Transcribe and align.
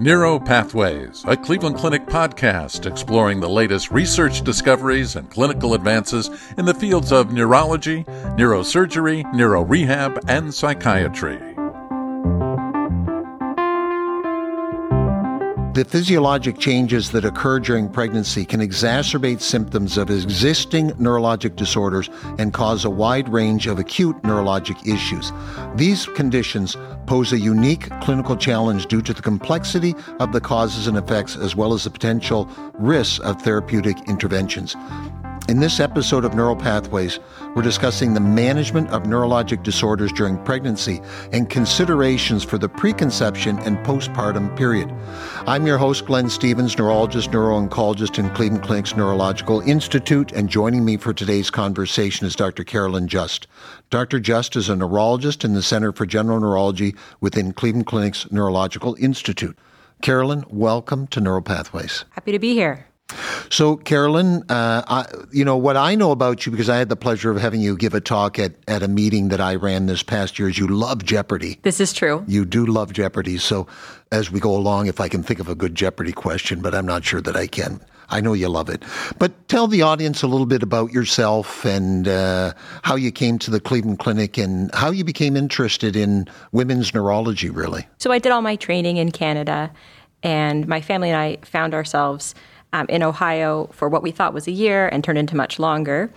Neuro 0.00 0.38
Pathways, 0.38 1.22
a 1.26 1.36
Cleveland 1.36 1.76
Clinic 1.76 2.06
podcast 2.06 2.90
exploring 2.90 3.38
the 3.38 3.50
latest 3.50 3.90
research 3.90 4.40
discoveries 4.40 5.14
and 5.14 5.30
clinical 5.30 5.74
advances 5.74 6.30
in 6.56 6.64
the 6.64 6.72
fields 6.72 7.12
of 7.12 7.34
neurology, 7.34 8.04
neurosurgery, 8.38 9.22
neurorehab, 9.34 10.24
and 10.26 10.54
psychiatry. 10.54 11.49
The 15.80 15.86
physiologic 15.86 16.58
changes 16.58 17.10
that 17.12 17.24
occur 17.24 17.58
during 17.58 17.88
pregnancy 17.88 18.44
can 18.44 18.60
exacerbate 18.60 19.40
symptoms 19.40 19.96
of 19.96 20.10
existing 20.10 20.90
neurologic 21.00 21.56
disorders 21.56 22.10
and 22.38 22.52
cause 22.52 22.84
a 22.84 22.90
wide 22.90 23.30
range 23.30 23.66
of 23.66 23.78
acute 23.78 24.20
neurologic 24.20 24.86
issues. 24.86 25.32
These 25.76 26.04
conditions 26.04 26.76
pose 27.06 27.32
a 27.32 27.38
unique 27.38 27.88
clinical 28.02 28.36
challenge 28.36 28.88
due 28.88 29.00
to 29.00 29.14
the 29.14 29.22
complexity 29.22 29.94
of 30.18 30.32
the 30.32 30.40
causes 30.42 30.86
and 30.86 30.98
effects 30.98 31.34
as 31.34 31.56
well 31.56 31.72
as 31.72 31.84
the 31.84 31.90
potential 31.90 32.46
risks 32.74 33.18
of 33.20 33.40
therapeutic 33.40 34.06
interventions. 34.06 34.76
In 35.48 35.60
this 35.60 35.80
episode 35.80 36.26
of 36.26 36.34
Neuro 36.34 36.54
Pathways, 36.54 37.20
we're 37.54 37.62
discussing 37.62 38.14
the 38.14 38.20
management 38.20 38.88
of 38.90 39.02
neurologic 39.02 39.62
disorders 39.62 40.12
during 40.12 40.42
pregnancy 40.44 41.00
and 41.32 41.50
considerations 41.50 42.44
for 42.44 42.58
the 42.58 42.68
preconception 42.68 43.58
and 43.60 43.76
postpartum 43.78 44.56
period. 44.56 44.92
I'm 45.46 45.66
your 45.66 45.78
host, 45.78 46.06
Glenn 46.06 46.30
Stevens, 46.30 46.78
neurologist, 46.78 47.32
neuro-oncologist 47.32 48.18
in 48.18 48.30
Cleveland 48.30 48.62
Clinic's 48.62 48.94
Neurological 48.94 49.60
Institute, 49.62 50.32
and 50.32 50.48
joining 50.48 50.84
me 50.84 50.96
for 50.96 51.12
today's 51.12 51.50
conversation 51.50 52.26
is 52.26 52.36
Dr. 52.36 52.62
Carolyn 52.62 53.08
Just. 53.08 53.46
Dr. 53.90 54.20
Just 54.20 54.54
is 54.54 54.68
a 54.68 54.76
neurologist 54.76 55.44
in 55.44 55.54
the 55.54 55.62
Center 55.62 55.92
for 55.92 56.06
General 56.06 56.40
Neurology 56.40 56.94
within 57.20 57.52
Cleveland 57.52 57.86
Clinic's 57.86 58.30
Neurological 58.30 58.96
Institute. 59.00 59.58
Carolyn, 60.02 60.44
welcome 60.48 61.06
to 61.08 61.20
Neuro 61.20 61.42
Pathways. 61.42 62.04
Happy 62.10 62.32
to 62.32 62.38
be 62.38 62.54
here. 62.54 62.86
So, 63.50 63.76
Carolyn, 63.76 64.44
uh, 64.48 64.82
I, 64.86 65.06
you 65.32 65.44
know 65.44 65.56
what 65.56 65.76
I 65.76 65.94
know 65.94 66.10
about 66.10 66.46
you 66.46 66.52
because 66.52 66.68
I 66.68 66.76
had 66.76 66.88
the 66.88 66.96
pleasure 66.96 67.30
of 67.30 67.40
having 67.40 67.60
you 67.60 67.76
give 67.76 67.94
a 67.94 68.00
talk 68.00 68.38
at, 68.38 68.52
at 68.68 68.82
a 68.82 68.88
meeting 68.88 69.28
that 69.28 69.40
I 69.40 69.54
ran 69.56 69.86
this 69.86 70.02
past 70.02 70.38
year. 70.38 70.48
Is 70.48 70.58
you 70.58 70.66
love 70.66 71.04
Jeopardy. 71.04 71.58
This 71.62 71.80
is 71.80 71.92
true. 71.92 72.24
You 72.26 72.44
do 72.44 72.66
love 72.66 72.92
Jeopardy. 72.92 73.38
So, 73.38 73.66
as 74.12 74.30
we 74.30 74.40
go 74.40 74.54
along, 74.54 74.86
if 74.86 75.00
I 75.00 75.08
can 75.08 75.22
think 75.22 75.40
of 75.40 75.48
a 75.48 75.54
good 75.54 75.74
Jeopardy 75.74 76.12
question, 76.12 76.60
but 76.60 76.74
I'm 76.74 76.86
not 76.86 77.04
sure 77.04 77.20
that 77.20 77.36
I 77.36 77.46
can. 77.46 77.80
I 78.12 78.20
know 78.20 78.32
you 78.32 78.48
love 78.48 78.68
it. 78.68 78.82
But 79.18 79.48
tell 79.48 79.68
the 79.68 79.82
audience 79.82 80.22
a 80.22 80.26
little 80.26 80.46
bit 80.46 80.62
about 80.62 80.92
yourself 80.92 81.64
and 81.64 82.08
uh, 82.08 82.54
how 82.82 82.96
you 82.96 83.12
came 83.12 83.38
to 83.38 83.50
the 83.50 83.60
Cleveland 83.60 84.00
Clinic 84.00 84.36
and 84.36 84.74
how 84.74 84.90
you 84.90 85.04
became 85.04 85.36
interested 85.36 85.94
in 85.94 86.28
women's 86.50 86.92
neurology, 86.92 87.50
really. 87.50 87.86
So, 87.98 88.10
I 88.12 88.18
did 88.18 88.32
all 88.32 88.42
my 88.42 88.56
training 88.56 88.96
in 88.96 89.12
Canada, 89.12 89.72
and 90.22 90.66
my 90.68 90.80
family 90.80 91.10
and 91.10 91.16
I 91.16 91.38
found 91.44 91.72
ourselves 91.72 92.34
um, 92.72 92.86
in 92.88 93.02
Ohio 93.02 93.68
for 93.72 93.88
what 93.88 94.02
we 94.02 94.10
thought 94.10 94.34
was 94.34 94.46
a 94.46 94.52
year 94.52 94.88
and 94.88 95.02
turned 95.02 95.18
into 95.18 95.36
much 95.36 95.58
longer. 95.58 96.10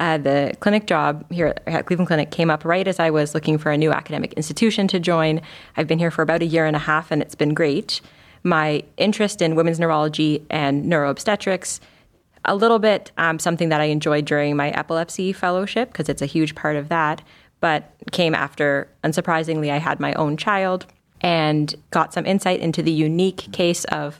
Uh, 0.00 0.16
the 0.16 0.54
clinic 0.60 0.86
job 0.86 1.30
here 1.30 1.54
at 1.66 1.84
Cleveland 1.84 2.06
Clinic 2.06 2.30
came 2.30 2.50
up 2.50 2.64
right 2.64 2.88
as 2.88 2.98
I 2.98 3.10
was 3.10 3.34
looking 3.34 3.58
for 3.58 3.70
a 3.70 3.76
new 3.76 3.92
academic 3.92 4.32
institution 4.32 4.88
to 4.88 4.98
join. 4.98 5.42
I've 5.76 5.86
been 5.86 5.98
here 5.98 6.10
for 6.10 6.22
about 6.22 6.40
a 6.40 6.46
year 6.46 6.64
and 6.64 6.74
a 6.74 6.80
half, 6.80 7.10
and 7.10 7.20
it's 7.20 7.34
been 7.34 7.52
great. 7.52 8.00
My 8.42 8.82
interest 8.96 9.42
in 9.42 9.56
women's 9.56 9.78
neurology 9.78 10.42
and 10.48 10.90
neuroobstetrics, 10.90 11.80
a 12.46 12.56
little 12.56 12.78
bit 12.78 13.12
um, 13.18 13.38
something 13.38 13.68
that 13.68 13.82
I 13.82 13.84
enjoyed 13.84 14.24
during 14.24 14.56
my 14.56 14.70
epilepsy 14.70 15.34
fellowship 15.34 15.92
because 15.92 16.08
it's 16.08 16.22
a 16.22 16.26
huge 16.26 16.54
part 16.54 16.76
of 16.76 16.88
that, 16.88 17.20
but 17.60 17.92
came 18.10 18.34
after, 18.34 18.88
unsurprisingly, 19.04 19.70
I 19.70 19.76
had 19.76 20.00
my 20.00 20.14
own 20.14 20.38
child 20.38 20.86
and 21.20 21.74
got 21.90 22.14
some 22.14 22.24
insight 22.24 22.60
into 22.60 22.82
the 22.82 22.90
unique 22.90 23.52
case 23.52 23.84
of 23.86 24.18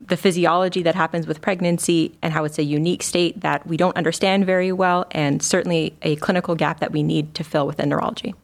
the 0.00 0.16
physiology 0.16 0.82
that 0.82 0.94
happens 0.94 1.26
with 1.26 1.40
pregnancy 1.40 2.16
and 2.22 2.32
how 2.32 2.44
it's 2.44 2.58
a 2.58 2.64
unique 2.64 3.02
state 3.02 3.40
that 3.40 3.66
we 3.66 3.76
don't 3.76 3.96
understand 3.96 4.46
very 4.46 4.72
well, 4.72 5.06
and 5.10 5.42
certainly 5.42 5.94
a 6.02 6.16
clinical 6.16 6.54
gap 6.54 6.80
that 6.80 6.92
we 6.92 7.02
need 7.02 7.34
to 7.34 7.44
fill 7.44 7.66
within 7.66 7.88
neurology. 7.90 8.34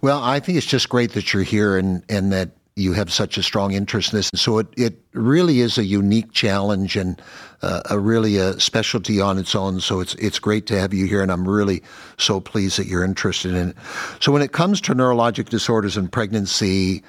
Well, 0.00 0.22
I 0.22 0.40
think 0.40 0.58
it's 0.58 0.66
just 0.66 0.88
great 0.88 1.12
that 1.12 1.32
you're 1.32 1.42
here 1.42 1.76
and, 1.76 2.02
and 2.08 2.32
that 2.32 2.50
you 2.78 2.92
have 2.92 3.12
such 3.12 3.36
a 3.38 3.42
strong 3.42 3.72
interest 3.72 4.12
in 4.12 4.18
this. 4.18 4.30
So 4.34 4.58
it, 4.58 4.66
it 4.76 4.98
really 5.12 5.60
is 5.60 5.78
a 5.78 5.84
unique 5.84 6.32
challenge 6.32 6.96
and 6.96 7.20
uh, 7.62 7.82
a 7.90 7.98
really 7.98 8.36
a 8.36 8.58
specialty 8.60 9.20
on 9.20 9.38
its 9.38 9.54
own. 9.54 9.80
So 9.80 10.00
it's 10.00 10.14
it's 10.14 10.38
great 10.38 10.66
to 10.66 10.78
have 10.78 10.94
you 10.94 11.06
here, 11.06 11.22
and 11.22 11.32
I'm 11.32 11.48
really 11.48 11.82
so 12.16 12.40
pleased 12.40 12.78
that 12.78 12.86
you're 12.86 13.04
interested 13.04 13.54
in 13.54 13.70
it. 13.70 13.76
So 14.20 14.32
when 14.32 14.42
it 14.42 14.52
comes 14.52 14.80
to 14.82 14.94
neurologic 14.94 15.48
disorders 15.48 15.96
in 15.96 16.08
pregnancy, 16.08 17.02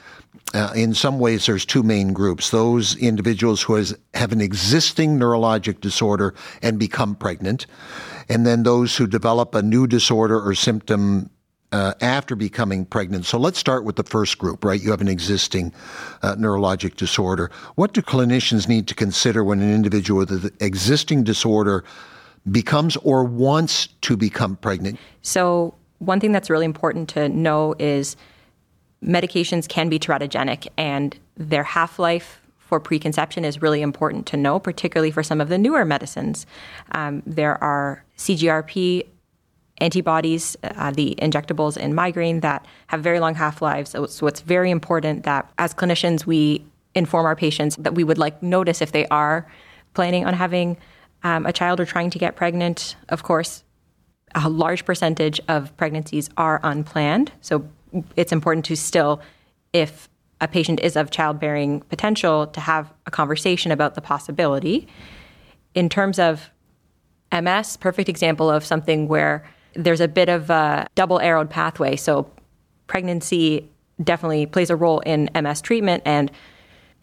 uh, 0.53 0.71
in 0.75 0.93
some 0.93 1.19
ways, 1.19 1.45
there's 1.45 1.65
two 1.65 1.83
main 1.83 2.13
groups 2.13 2.49
those 2.49 2.95
individuals 2.97 3.61
who 3.61 3.75
has, 3.75 3.95
have 4.13 4.31
an 4.31 4.41
existing 4.41 5.19
neurologic 5.19 5.81
disorder 5.81 6.33
and 6.61 6.79
become 6.79 7.15
pregnant, 7.15 7.67
and 8.27 8.45
then 8.45 8.63
those 8.63 8.95
who 8.95 9.05
develop 9.05 9.53
a 9.53 9.61
new 9.61 9.85
disorder 9.85 10.39
or 10.39 10.55
symptom 10.55 11.29
uh, 11.71 11.93
after 12.01 12.35
becoming 12.35 12.85
pregnant. 12.85 13.25
So 13.25 13.37
let's 13.37 13.59
start 13.59 13.83
with 13.83 13.95
the 13.95 14.03
first 14.03 14.37
group, 14.37 14.63
right? 14.63 14.81
You 14.81 14.91
have 14.91 15.01
an 15.01 15.07
existing 15.07 15.73
uh, 16.21 16.35
neurologic 16.35 16.95
disorder. 16.95 17.51
What 17.75 17.93
do 17.93 18.01
clinicians 18.01 18.67
need 18.67 18.87
to 18.87 18.95
consider 18.95 19.43
when 19.43 19.61
an 19.61 19.73
individual 19.73 20.19
with 20.19 20.45
an 20.45 20.51
existing 20.59 21.23
disorder 21.23 21.83
becomes 22.51 22.95
or 22.97 23.23
wants 23.23 23.87
to 24.01 24.17
become 24.17 24.55
pregnant? 24.55 24.99
So, 25.21 25.75
one 25.99 26.19
thing 26.19 26.31
that's 26.31 26.49
really 26.49 26.65
important 26.65 27.09
to 27.09 27.27
know 27.27 27.75
is 27.77 28.15
medications 29.03 29.67
can 29.67 29.89
be 29.89 29.99
teratogenic, 29.99 30.67
and 30.77 31.17
their 31.35 31.63
half 31.63 31.99
life 31.99 32.41
for 32.57 32.79
preconception 32.79 33.43
is 33.43 33.61
really 33.61 33.81
important 33.81 34.25
to 34.27 34.37
know, 34.37 34.59
particularly 34.59 35.11
for 35.11 35.23
some 35.23 35.41
of 35.41 35.49
the 35.49 35.57
newer 35.57 35.83
medicines. 35.83 36.45
Um, 36.91 37.21
there 37.25 37.61
are 37.63 38.03
CGRP 38.17 39.05
antibodies, 39.81 40.57
uh, 40.63 40.91
the 40.91 41.15
injectables 41.21 41.77
in 41.77 41.93
migraine, 41.93 42.41
that 42.41 42.65
have 42.87 43.01
very 43.01 43.19
long 43.19 43.35
half 43.35 43.61
lives. 43.61 43.91
So, 43.91 44.05
so 44.05 44.27
it's 44.27 44.41
very 44.41 44.71
important 44.71 45.23
that 45.23 45.51
as 45.57 45.73
clinicians, 45.73 46.25
we 46.25 46.65
inform 46.95 47.25
our 47.25 47.35
patients 47.35 47.75
that 47.77 47.95
we 47.95 48.03
would 48.03 48.17
like 48.17 48.41
notice 48.41 48.81
if 48.81 48.91
they 48.91 49.07
are 49.07 49.47
planning 49.93 50.25
on 50.25 50.33
having 50.33 50.77
um, 51.23 51.45
a 51.45 51.53
child 51.53 51.79
or 51.79 51.85
trying 51.85 52.09
to 52.09 52.19
get 52.19 52.35
pregnant. 52.35 52.95
Of 53.09 53.23
course, 53.23 53.63
a 54.35 54.49
large 54.49 54.85
percentage 54.85 55.39
of 55.47 55.75
pregnancies 55.77 56.29
are 56.37 56.59
unplanned. 56.63 57.31
So 57.41 57.67
it's 58.15 58.31
important 58.31 58.65
to 58.65 58.75
still, 58.75 59.21
if 59.73 60.09
a 60.41 60.47
patient 60.47 60.79
is 60.79 60.95
of 60.95 61.11
childbearing 61.11 61.81
potential, 61.81 62.47
to 62.47 62.59
have 62.59 62.93
a 63.05 63.11
conversation 63.11 63.71
about 63.71 63.95
the 63.95 64.01
possibility. 64.01 64.87
In 65.75 65.89
terms 65.89 66.17
of 66.19 66.49
MS, 67.31 67.77
perfect 67.77 68.09
example 68.09 68.49
of 68.49 68.65
something 68.65 69.07
where 69.07 69.45
there's 69.73 70.01
a 70.01 70.07
bit 70.07 70.29
of 70.29 70.49
a 70.49 70.87
double 70.95 71.19
arrowed 71.19 71.49
pathway. 71.49 71.95
So 71.95 72.31
pregnancy 72.87 73.69
definitely 74.03 74.45
plays 74.45 74.69
a 74.69 74.75
role 74.75 74.99
in 75.01 75.29
MS 75.33 75.61
treatment, 75.61 76.03
and 76.05 76.31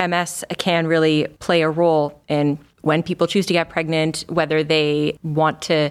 MS 0.01 0.45
can 0.59 0.87
really 0.87 1.27
play 1.39 1.63
a 1.63 1.71
role 1.71 2.21
in 2.29 2.59
when 2.83 3.03
people 3.03 3.27
choose 3.27 3.47
to 3.47 3.53
get 3.53 3.69
pregnant, 3.69 4.25
whether 4.29 4.63
they 4.63 5.19
want 5.23 5.61
to 5.63 5.91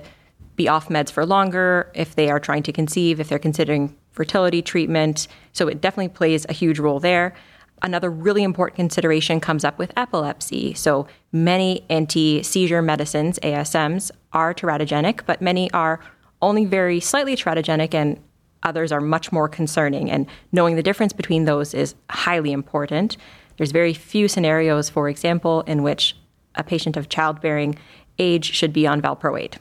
be 0.56 0.70
off 0.70 0.88
meds 0.88 1.12
for 1.12 1.26
longer, 1.26 1.92
if 1.94 2.16
they 2.16 2.30
are 2.30 2.40
trying 2.40 2.64
to 2.64 2.72
conceive, 2.72 3.20
if 3.20 3.28
they're 3.28 3.40
considering 3.40 3.96
fertility 4.12 4.62
treatment. 4.62 5.28
So 5.52 5.68
it 5.68 5.82
definitely 5.82 6.10
plays 6.10 6.46
a 6.48 6.54
huge 6.54 6.80
role 6.80 7.00
there. 7.00 7.34
Another 7.82 8.10
really 8.10 8.44
important 8.44 8.78
consideration 8.78 9.42
comes 9.42 9.66
up 9.66 9.78
with 9.78 9.92
epilepsy. 9.98 10.74
So 10.74 11.08
many 11.34 11.86
anti 11.90 12.42
seizure 12.42 12.82
medicines, 12.82 13.38
ASMs, 13.44 14.12
are 14.32 14.54
teratogenic, 14.54 15.26
but 15.26 15.42
many 15.42 15.70
are 15.72 16.00
only 16.42 16.66
very 16.66 17.00
slightly 17.00 17.36
teratogenic 17.36 17.94
and 17.94 18.20
others 18.64 18.92
are 18.92 19.02
much 19.02 19.32
more 19.32 19.48
concerning. 19.48 20.10
And 20.10 20.28
knowing 20.52 20.76
the 20.76 20.84
difference 20.84 21.14
between 21.14 21.46
those 21.46 21.74
is 21.74 21.96
highly 22.10 22.52
important. 22.52 23.18
There's 23.58 23.72
very 23.72 23.94
few 23.94 24.28
scenarios, 24.28 24.90
for 24.90 25.08
example, 25.08 25.62
in 25.62 25.84
which 25.84 26.16
a 26.56 26.64
patient 26.64 26.98
of 26.98 27.10
childbearing 27.10 27.78
age 28.20 28.52
should 28.54 28.74
be 28.74 28.88
on 28.88 29.02
valproate. 29.02 29.56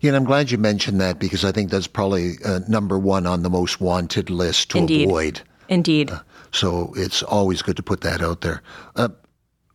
Yeah, 0.00 0.08
and 0.08 0.16
I'm 0.16 0.24
glad 0.24 0.50
you 0.50 0.58
mentioned 0.58 1.00
that 1.00 1.18
because 1.18 1.44
I 1.44 1.52
think 1.52 1.70
that's 1.70 1.86
probably 1.86 2.34
uh, 2.44 2.60
number 2.66 2.98
one 2.98 3.26
on 3.26 3.42
the 3.42 3.50
most 3.50 3.80
wanted 3.80 4.30
list 4.30 4.70
to 4.70 4.78
Indeed. 4.78 5.08
avoid. 5.08 5.40
Indeed. 5.68 6.10
Uh, 6.10 6.20
so 6.50 6.92
it's 6.96 7.22
always 7.22 7.62
good 7.62 7.76
to 7.76 7.82
put 7.82 8.00
that 8.00 8.20
out 8.20 8.40
there. 8.40 8.62
Uh, 8.96 9.10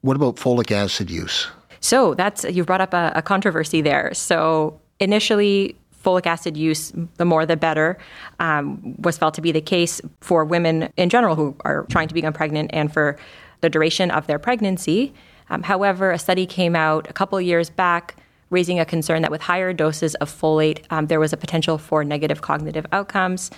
what 0.02 0.16
about 0.16 0.36
folic 0.36 0.72
acid 0.72 1.10
use? 1.10 1.48
So 1.80 2.14
that's 2.14 2.44
you've 2.44 2.66
brought 2.66 2.82
up 2.82 2.94
a, 2.94 3.14
a 3.16 3.22
controversy 3.22 3.82
there. 3.82 4.14
So 4.14 4.80
initially, 5.00 5.78
folic 6.06 6.26
acid 6.26 6.56
use, 6.56 6.94
the 7.16 7.26
more 7.26 7.46
the 7.46 7.58
better, 7.58 7.98
um, 8.40 8.96
was 9.00 9.18
felt 9.18 9.34
to 9.34 9.42
be 9.42 9.52
the 9.52 9.62
case 9.62 10.00
for 10.22 10.46
women 10.46 10.90
in 10.98 11.10
general 11.10 11.36
who 11.36 11.56
are 11.62 11.86
trying 11.90 12.08
to 12.08 12.14
become 12.14 12.34
pregnant 12.34 12.70
and 12.74 12.94
for 12.94 13.18
the 13.62 13.70
duration 13.70 14.12
of 14.12 14.28
their 14.28 14.38
pregnancy. 14.38 15.14
Um, 15.50 15.64
however, 15.64 16.12
a 16.12 16.20
study 16.20 16.46
came 16.46 16.76
out 16.76 17.10
a 17.10 17.14
couple 17.14 17.40
years 17.42 17.70
back 17.70 18.16
raising 18.52 18.80
a 18.80 18.86
concern 18.86 19.22
that 19.24 19.32
with 19.32 19.42
higher 19.42 19.74
doses 19.74 20.16
of 20.16 20.30
folate, 20.30 20.84
um, 20.92 21.08
there 21.08 21.20
was 21.20 21.34
a 21.34 21.38
potential 21.38 21.78
for 21.78 22.04
negative 22.04 22.42
cognitive 22.42 22.86
outcomes. 22.92 23.52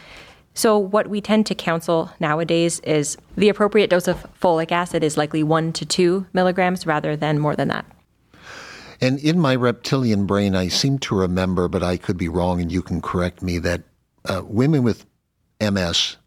So, 0.54 0.78
what 0.78 1.08
we 1.08 1.22
tend 1.22 1.46
to 1.48 1.56
counsel 1.56 2.12
nowadays 2.20 2.80
is 2.80 3.18
the 3.36 3.50
appropriate 3.50 3.90
dose 3.90 4.08
of 4.08 4.26
folic 4.42 4.72
acid 4.72 5.04
is 5.04 5.16
likely 5.16 5.44
one 5.44 5.72
to 5.74 5.86
two 5.86 6.26
milligrams 6.34 6.88
rather 6.88 7.16
than 7.16 7.38
more 7.38 7.56
than 7.56 7.68
that. 7.68 7.86
And 9.00 9.20
in 9.20 9.40
my 9.40 9.56
reptilian 9.56 10.26
brain, 10.26 10.56
I 10.56 10.70
seem 10.70 11.00
to 11.00 11.16
remember, 11.16 11.68
but 11.68 11.84
I 11.84 11.98
could 11.98 12.18
be 12.18 12.30
wrong 12.30 12.62
and 12.62 12.72
you 12.72 12.82
can 12.82 13.02
correct 13.02 13.42
me, 13.42 13.60
that 13.60 13.84
uh, 14.26 14.42
women 14.46 14.84
with 14.84 15.06
MS 15.62 16.18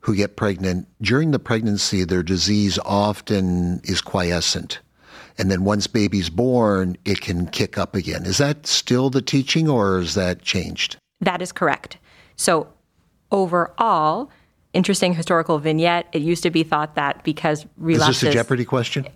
who 0.00 0.14
get 0.14 0.36
pregnant, 0.36 0.88
during 1.00 1.30
the 1.30 1.38
pregnancy, 1.38 2.04
their 2.04 2.22
disease 2.22 2.78
often 2.84 3.80
is 3.84 4.00
quiescent. 4.00 4.80
And 5.38 5.50
then 5.50 5.64
once 5.64 5.86
baby's 5.86 6.28
born, 6.28 6.96
it 7.04 7.20
can 7.20 7.46
kick 7.46 7.78
up 7.78 7.94
again. 7.94 8.26
Is 8.26 8.38
that 8.38 8.66
still 8.66 9.10
the 9.10 9.22
teaching 9.22 9.68
or 9.68 10.00
is 10.00 10.14
that 10.14 10.42
changed? 10.42 10.96
That 11.20 11.40
is 11.40 11.52
correct. 11.52 11.98
So, 12.36 12.68
overall, 13.30 14.30
interesting 14.72 15.14
historical 15.14 15.58
vignette. 15.58 16.06
It 16.12 16.22
used 16.22 16.42
to 16.42 16.50
be 16.50 16.64
thought 16.64 16.96
that 16.96 17.22
because 17.22 17.64
relapses. 17.76 18.16
Is 18.16 18.20
this 18.22 18.30
a 18.30 18.32
Jeopardy 18.32 18.64
question? 18.64 19.06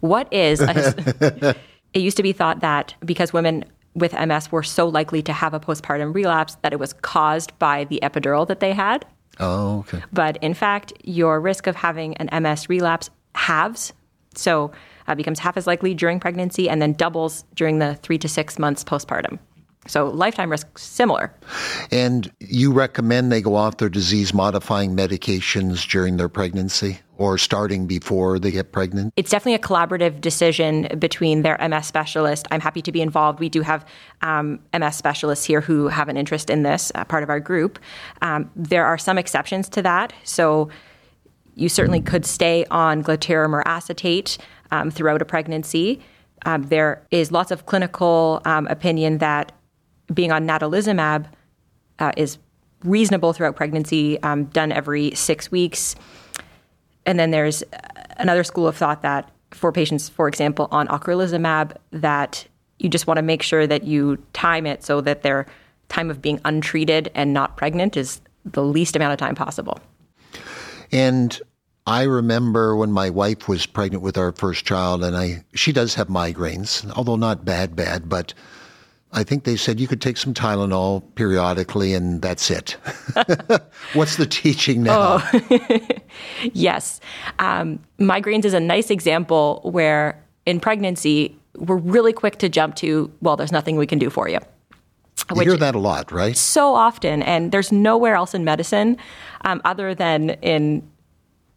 What 0.00 0.32
is 0.32 0.60
a, 0.60 1.54
it 1.94 2.00
used 2.00 2.16
to 2.16 2.22
be 2.22 2.32
thought 2.32 2.60
that 2.60 2.94
because 3.04 3.32
women 3.32 3.64
with 3.94 4.12
MS 4.12 4.52
were 4.52 4.62
so 4.62 4.86
likely 4.86 5.22
to 5.22 5.32
have 5.32 5.54
a 5.54 5.60
postpartum 5.60 6.14
relapse 6.14 6.56
that 6.62 6.72
it 6.72 6.78
was 6.78 6.92
caused 6.92 7.58
by 7.58 7.84
the 7.84 8.00
epidural 8.02 8.46
that 8.46 8.60
they 8.60 8.72
had. 8.72 9.06
Oh, 9.40 9.80
okay. 9.80 10.02
But 10.12 10.36
in 10.38 10.54
fact, 10.54 10.92
your 11.04 11.40
risk 11.40 11.66
of 11.66 11.76
having 11.76 12.16
an 12.16 12.42
MS 12.42 12.68
relapse 12.68 13.10
halves. 13.34 13.92
So 14.34 14.72
uh, 15.06 15.14
becomes 15.14 15.38
half 15.38 15.56
as 15.56 15.66
likely 15.66 15.94
during 15.94 16.20
pregnancy 16.20 16.68
and 16.68 16.82
then 16.82 16.92
doubles 16.92 17.44
during 17.54 17.78
the 17.78 17.94
three 17.96 18.18
to 18.18 18.28
six 18.28 18.58
months 18.58 18.84
postpartum. 18.84 19.38
So 19.88 20.06
lifetime 20.06 20.50
risk 20.50 20.78
similar. 20.78 21.32
And 21.90 22.30
you 22.40 22.72
recommend 22.72 23.32
they 23.32 23.42
go 23.42 23.56
off 23.56 23.78
their 23.78 23.88
disease 23.88 24.32
modifying 24.32 24.94
medications 24.96 25.88
during 25.88 26.16
their 26.16 26.28
pregnancy 26.28 27.00
or 27.18 27.36
starting 27.36 27.86
before 27.86 28.38
they 28.38 28.50
get 28.50 28.70
pregnant? 28.72 29.12
It's 29.16 29.30
definitely 29.30 29.54
a 29.54 29.58
collaborative 29.58 30.20
decision 30.20 30.88
between 30.98 31.42
their 31.42 31.58
MS 31.68 31.86
specialist. 31.86 32.46
I'm 32.50 32.60
happy 32.60 32.80
to 32.82 32.92
be 32.92 33.02
involved. 33.02 33.40
We 33.40 33.48
do 33.48 33.62
have 33.62 33.84
um, 34.22 34.60
MS 34.72 34.96
specialists 34.96 35.44
here 35.44 35.60
who 35.60 35.88
have 35.88 36.08
an 36.08 36.16
interest 36.16 36.48
in 36.48 36.62
this, 36.62 36.92
uh, 36.94 37.04
part 37.04 37.24
of 37.24 37.28
our 37.28 37.40
group. 37.40 37.78
Um, 38.22 38.50
there 38.54 38.86
are 38.86 38.96
some 38.96 39.18
exceptions 39.18 39.68
to 39.70 39.82
that. 39.82 40.12
So 40.22 40.70
you 41.56 41.68
certainly 41.68 42.00
could 42.00 42.24
stay 42.24 42.64
on 42.70 43.02
glatiramer 43.02 43.54
or 43.54 43.68
acetate 43.68 44.38
um, 44.70 44.90
throughout 44.90 45.20
a 45.20 45.24
pregnancy. 45.24 46.00
Um, 46.46 46.62
there 46.62 47.04
is 47.10 47.32
lots 47.32 47.50
of 47.50 47.66
clinical 47.66 48.40
um, 48.44 48.68
opinion 48.68 49.18
that 49.18 49.50
being 50.12 50.32
on 50.32 50.46
natalizumab 50.46 51.26
uh, 51.98 52.12
is 52.16 52.38
reasonable 52.84 53.32
throughout 53.32 53.56
pregnancy, 53.56 54.22
um, 54.22 54.44
done 54.46 54.72
every 54.72 55.14
six 55.14 55.50
weeks. 55.50 55.96
And 57.06 57.18
then 57.18 57.30
there's 57.30 57.62
another 58.18 58.44
school 58.44 58.68
of 58.68 58.76
thought 58.76 59.02
that 59.02 59.30
for 59.50 59.72
patients, 59.72 60.08
for 60.08 60.28
example, 60.28 60.68
on 60.70 60.86
ocrelizumab, 60.88 61.76
that 61.90 62.46
you 62.78 62.88
just 62.88 63.06
want 63.06 63.16
to 63.16 63.22
make 63.22 63.42
sure 63.42 63.66
that 63.66 63.84
you 63.84 64.18
time 64.32 64.66
it 64.66 64.84
so 64.84 65.00
that 65.00 65.22
their 65.22 65.46
time 65.88 66.10
of 66.10 66.20
being 66.20 66.40
untreated 66.44 67.10
and 67.14 67.32
not 67.32 67.56
pregnant 67.56 67.96
is 67.96 68.20
the 68.44 68.62
least 68.62 68.94
amount 68.94 69.12
of 69.12 69.18
time 69.18 69.34
possible. 69.34 69.80
And 70.92 71.40
I 71.86 72.02
remember 72.02 72.76
when 72.76 72.92
my 72.92 73.10
wife 73.10 73.48
was 73.48 73.66
pregnant 73.66 74.02
with 74.02 74.18
our 74.18 74.32
first 74.32 74.64
child, 74.64 75.02
and 75.02 75.16
I 75.16 75.44
she 75.54 75.72
does 75.72 75.94
have 75.94 76.08
migraines, 76.08 76.90
although 76.94 77.16
not 77.16 77.44
bad, 77.44 77.74
bad, 77.74 78.08
but 78.08 78.34
I 79.12 79.24
think 79.24 79.44
they 79.44 79.56
said 79.56 79.80
you 79.80 79.88
could 79.88 80.02
take 80.02 80.16
some 80.16 80.34
Tylenol 80.34 81.02
periodically, 81.14 81.94
and 81.94 82.20
that's 82.20 82.50
it. 82.50 82.72
What's 83.94 84.16
the 84.16 84.26
teaching 84.26 84.82
now? 84.82 85.22
Oh. 85.32 85.78
yes, 86.52 87.00
um, 87.38 87.78
migraines 87.98 88.44
is 88.44 88.54
a 88.54 88.60
nice 88.60 88.90
example 88.90 89.60
where 89.64 90.22
in 90.44 90.60
pregnancy 90.60 91.34
we're 91.56 91.76
really 91.76 92.12
quick 92.12 92.38
to 92.38 92.48
jump 92.48 92.76
to, 92.76 93.10
well, 93.20 93.36
there's 93.36 93.52
nothing 93.52 93.76
we 93.76 93.86
can 93.86 93.98
do 93.98 94.10
for 94.10 94.28
you. 94.28 94.38
You 95.34 95.42
hear 95.42 95.56
that 95.56 95.74
a 95.74 95.78
lot, 95.78 96.12
right? 96.12 96.36
So 96.36 96.74
often, 96.74 97.22
and 97.22 97.50
there's 97.50 97.72
nowhere 97.72 98.14
else 98.14 98.34
in 98.34 98.44
medicine 98.44 98.96
um, 99.44 99.60
other 99.64 99.94
than 99.94 100.30
in 100.42 100.88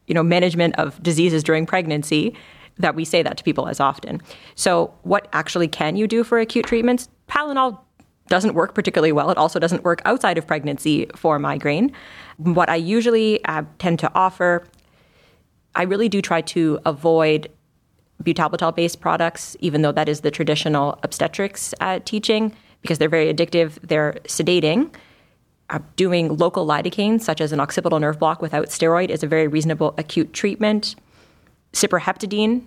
you 0.07 0.13
know, 0.13 0.23
management 0.23 0.75
of 0.77 1.01
diseases 1.01 1.41
during 1.41 1.65
pregnancy 1.65 2.35
that 2.77 2.95
we 2.95 3.05
say 3.05 3.21
that 3.23 3.37
to 3.37 3.43
people 3.43 3.67
as 3.67 3.79
often. 3.79 4.21
So, 4.55 4.93
what 5.03 5.27
actually 5.33 5.67
can 5.67 5.95
you 5.95 6.07
do 6.07 6.23
for 6.23 6.39
acute 6.39 6.65
treatments? 6.65 7.09
Tylenol 7.29 7.79
doesn't 8.27 8.53
work 8.53 8.73
particularly 8.73 9.11
well. 9.11 9.29
It 9.29 9.37
also 9.37 9.59
doesn't 9.59 9.83
work 9.83 10.01
outside 10.05 10.37
of 10.37 10.47
pregnancy 10.47 11.07
for 11.15 11.37
migraine. 11.37 11.91
What 12.37 12.69
I 12.69 12.77
usually 12.77 13.43
uh, 13.45 13.63
tend 13.77 13.99
to 13.99 14.11
offer, 14.15 14.65
I 15.75 15.83
really 15.83 16.09
do 16.09 16.21
try 16.21 16.41
to 16.41 16.79
avoid 16.85 17.49
butalbital 18.23 18.75
based 18.75 19.01
products, 19.01 19.57
even 19.59 19.81
though 19.81 19.91
that 19.91 20.07
is 20.07 20.21
the 20.21 20.31
traditional 20.31 20.97
obstetrics 21.03 21.73
uh, 21.81 21.99
teaching, 22.05 22.53
because 22.81 22.97
they're 22.97 23.09
very 23.09 23.31
addictive, 23.33 23.77
they're 23.83 24.13
sedating. 24.23 24.93
Uh, 25.69 25.79
doing 25.95 26.35
local 26.35 26.67
lidocaine, 26.67 27.19
such 27.21 27.39
as 27.39 27.53
an 27.53 27.59
occipital 27.59 27.99
nerve 27.99 28.19
block 28.19 28.41
without 28.41 28.67
steroid, 28.67 29.09
is 29.09 29.23
a 29.23 29.27
very 29.27 29.47
reasonable 29.47 29.93
acute 29.97 30.33
treatment. 30.33 30.95
Cyproheptadine, 31.73 32.65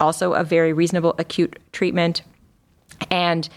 also 0.00 0.32
a 0.32 0.44
very 0.44 0.72
reasonable 0.72 1.14
acute 1.18 1.58
treatment. 1.72 2.22
And 3.10 3.48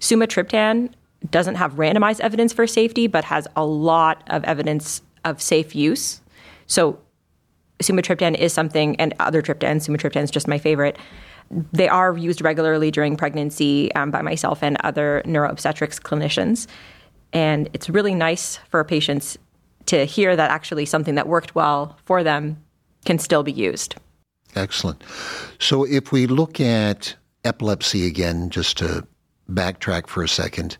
sumatriptan 0.00 0.92
doesn't 1.30 1.54
have 1.54 1.74
randomized 1.74 2.20
evidence 2.20 2.52
for 2.52 2.66
safety, 2.66 3.06
but 3.06 3.24
has 3.24 3.46
a 3.56 3.64
lot 3.64 4.22
of 4.28 4.42
evidence 4.44 5.02
of 5.24 5.40
safe 5.40 5.74
use. 5.74 6.20
So 6.66 6.98
sumatriptan 7.80 8.36
is 8.36 8.52
something, 8.52 8.96
and 8.96 9.14
other 9.20 9.42
triptans, 9.42 9.88
sumatriptan 9.88 10.22
is 10.22 10.30
just 10.30 10.48
my 10.48 10.58
favorite. 10.58 10.98
They 11.72 11.88
are 11.88 12.16
used 12.16 12.42
regularly 12.42 12.90
during 12.90 13.16
pregnancy 13.16 13.94
um, 13.94 14.10
by 14.10 14.22
myself 14.22 14.62
and 14.62 14.76
other 14.80 15.22
neuroobstetrics 15.26 16.00
clinicians. 16.00 16.66
And 17.32 17.68
it's 17.72 17.88
really 17.88 18.14
nice 18.14 18.56
for 18.68 18.82
patients 18.84 19.38
to 19.86 20.04
hear 20.04 20.34
that 20.36 20.50
actually 20.50 20.86
something 20.86 21.14
that 21.16 21.28
worked 21.28 21.54
well 21.54 21.98
for 22.04 22.22
them 22.22 22.62
can 23.04 23.18
still 23.18 23.42
be 23.42 23.52
used. 23.52 23.96
Excellent. 24.54 25.02
So 25.58 25.84
if 25.84 26.12
we 26.12 26.26
look 26.26 26.60
at 26.60 27.14
epilepsy 27.44 28.06
again, 28.06 28.50
just 28.50 28.78
to 28.78 29.06
backtrack 29.50 30.06
for 30.06 30.22
a 30.22 30.28
second, 30.28 30.76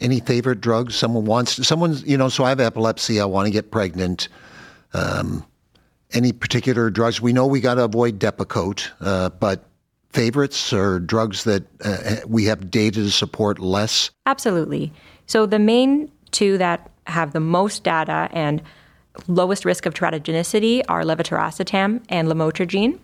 any 0.00 0.20
favorite 0.20 0.60
drugs 0.60 0.96
someone 0.96 1.24
wants? 1.24 1.66
Someone's, 1.66 2.02
you 2.04 2.16
know, 2.16 2.28
so 2.28 2.44
I 2.44 2.48
have 2.48 2.60
epilepsy, 2.60 3.20
I 3.20 3.24
want 3.24 3.46
to 3.46 3.52
get 3.52 3.70
pregnant. 3.70 4.28
Um, 4.92 5.46
any 6.12 6.32
particular 6.32 6.90
drugs? 6.90 7.20
We 7.20 7.32
know 7.32 7.46
we 7.46 7.60
got 7.60 7.74
to 7.76 7.84
avoid 7.84 8.18
Depakote, 8.18 8.90
uh, 9.00 9.30
but 9.30 9.64
favorites 10.10 10.72
or 10.72 11.00
drugs 11.00 11.44
that 11.44 11.64
uh, 11.84 12.16
we 12.26 12.44
have 12.44 12.70
data 12.70 13.00
to 13.00 13.10
support 13.10 13.58
less? 13.58 14.10
Absolutely. 14.26 14.92
So 15.26 15.46
the 15.46 15.58
main 15.58 16.10
two 16.32 16.58
that 16.58 16.90
have 17.06 17.32
the 17.32 17.40
most 17.40 17.84
data 17.84 18.28
and 18.32 18.62
lowest 19.26 19.64
risk 19.64 19.86
of 19.86 19.94
teratogenicity 19.94 20.82
are 20.88 21.02
levetiracetam 21.02 22.02
and 22.08 22.28
lamotrigine. 22.28 22.98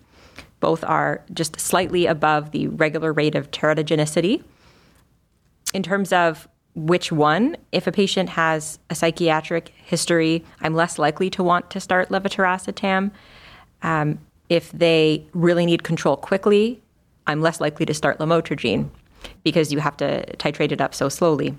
Both 0.61 0.83
are 0.85 1.23
just 1.33 1.61
slightly 1.61 2.07
above 2.07 2.50
the 2.50 2.69
regular 2.69 3.12
rate 3.12 3.35
of 3.35 3.50
teratogenicity. 3.50 4.43
In 5.75 5.83
terms 5.83 6.12
of 6.12 6.49
which 6.75 7.12
one, 7.12 7.57
if 7.73 7.87
a 7.87 7.93
patient 7.93 8.31
has 8.31 8.79
a 8.91 8.95
psychiatric 8.95 9.69
history, 9.85 10.45
I'm 10.61 10.75
less 10.75 10.99
likely 10.99 11.29
to 11.31 11.43
want 11.43 11.71
to 11.71 11.81
start 11.81 12.09
levetiracetam. 12.09 13.11
Um, 13.83 14.19
if 14.49 14.73
they 14.73 15.27
really 15.35 15.67
need 15.67 15.83
control 15.83 16.17
quickly, 16.17 16.83
I'm 17.27 17.41
less 17.41 17.61
likely 17.61 17.85
to 17.87 17.95
start 17.95 18.19
lamotrigine 18.19 18.88
because 19.43 19.73
you 19.73 19.81
have 19.81 19.97
to 19.99 20.25
titrate 20.37 20.73
it 20.73 20.81
up 20.81 20.95
so 20.95 21.09
slowly. 21.09 21.55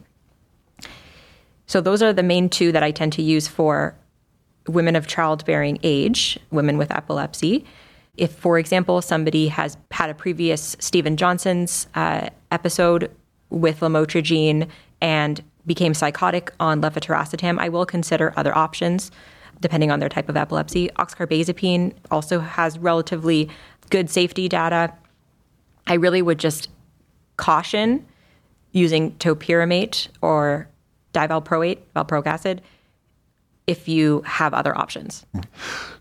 So 1.67 1.81
those 1.81 2.01
are 2.01 2.13
the 2.13 2.23
main 2.23 2.49
two 2.49 2.71
that 2.71 2.81
I 2.81 2.91
tend 2.91 3.13
to 3.13 3.21
use 3.21 3.47
for 3.47 3.95
women 4.69 4.95
of 4.95 5.07
childbearing 5.07 5.79
age, 5.83 6.39
women 6.51 6.77
with 6.77 6.91
epilepsy. 6.91 7.65
If, 8.17 8.31
for 8.31 8.59
example, 8.59 9.01
somebody 9.01 9.47
has 9.47 9.77
had 9.91 10.09
a 10.09 10.13
previous 10.13 10.75
Steven 10.79 11.17
Johnson's 11.17 11.87
uh, 11.95 12.29
episode 12.51 13.11
with 13.49 13.79
lamotrigine 13.79 14.67
and 15.01 15.43
became 15.65 15.93
psychotic 15.93 16.51
on 16.59 16.81
levetiracetam, 16.81 17.59
I 17.59 17.69
will 17.69 17.85
consider 17.85 18.33
other 18.35 18.55
options 18.55 19.11
depending 19.61 19.91
on 19.91 19.99
their 19.99 20.09
type 20.09 20.29
of 20.29 20.37
epilepsy. 20.37 20.89
Oxcarbazepine 20.97 21.93
also 22.11 22.39
has 22.39 22.79
relatively 22.79 23.49
good 23.89 24.09
safety 24.09 24.47
data. 24.47 24.93
I 25.87 25.95
really 25.95 26.21
would 26.21 26.39
just 26.39 26.69
caution 27.37 28.05
using 28.71 29.11
topiramate 29.13 30.07
or 30.21 30.69
divalproate, 31.13 31.79
valproic 31.95 32.27
acid, 32.27 32.61
if 33.69 33.87
you 33.87 34.21
have 34.25 34.53
other 34.55 34.75
options. 34.75 35.25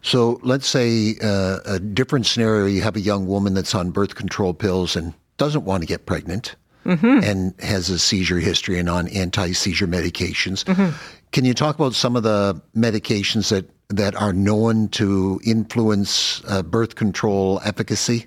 So 0.01 0.41
let's 0.43 0.67
say 0.67 1.17
uh, 1.23 1.59
a 1.67 1.79
different 1.79 2.25
scenario 2.25 2.65
you 2.65 2.81
have 2.81 2.97
a 2.97 3.01
young 3.01 3.27
woman 3.27 3.53
that's 3.53 3.75
on 3.75 3.91
birth 3.91 4.15
control 4.15 4.55
pills 4.55 4.97
and 4.97 5.13
doesn't 5.37 5.65
want 5.65 5.83
to 5.83 5.87
get 5.87 6.07
pregnant. 6.07 6.57
and 6.85 7.53
has 7.59 7.91
a 7.91 7.99
seizure 7.99 8.39
history 8.39 8.79
and 8.79 8.89
on 8.89 9.09
anti 9.09 9.53
seizure 9.53 9.87
medications. 9.87 10.65
Can 11.33 11.45
you 11.45 11.53
talk 11.53 11.75
about 11.75 11.95
some 11.95 12.17
of 12.17 12.23
the 12.23 12.63
medications 12.75 13.51
that, 13.51 13.69
that 13.91 14.15
are 14.15 14.33
known 14.33 14.89
to 14.89 15.39
influence 15.45 16.41
uh, 16.49 16.63
birth 16.63 16.95
control 16.95 17.61
efficacy? 17.63 18.27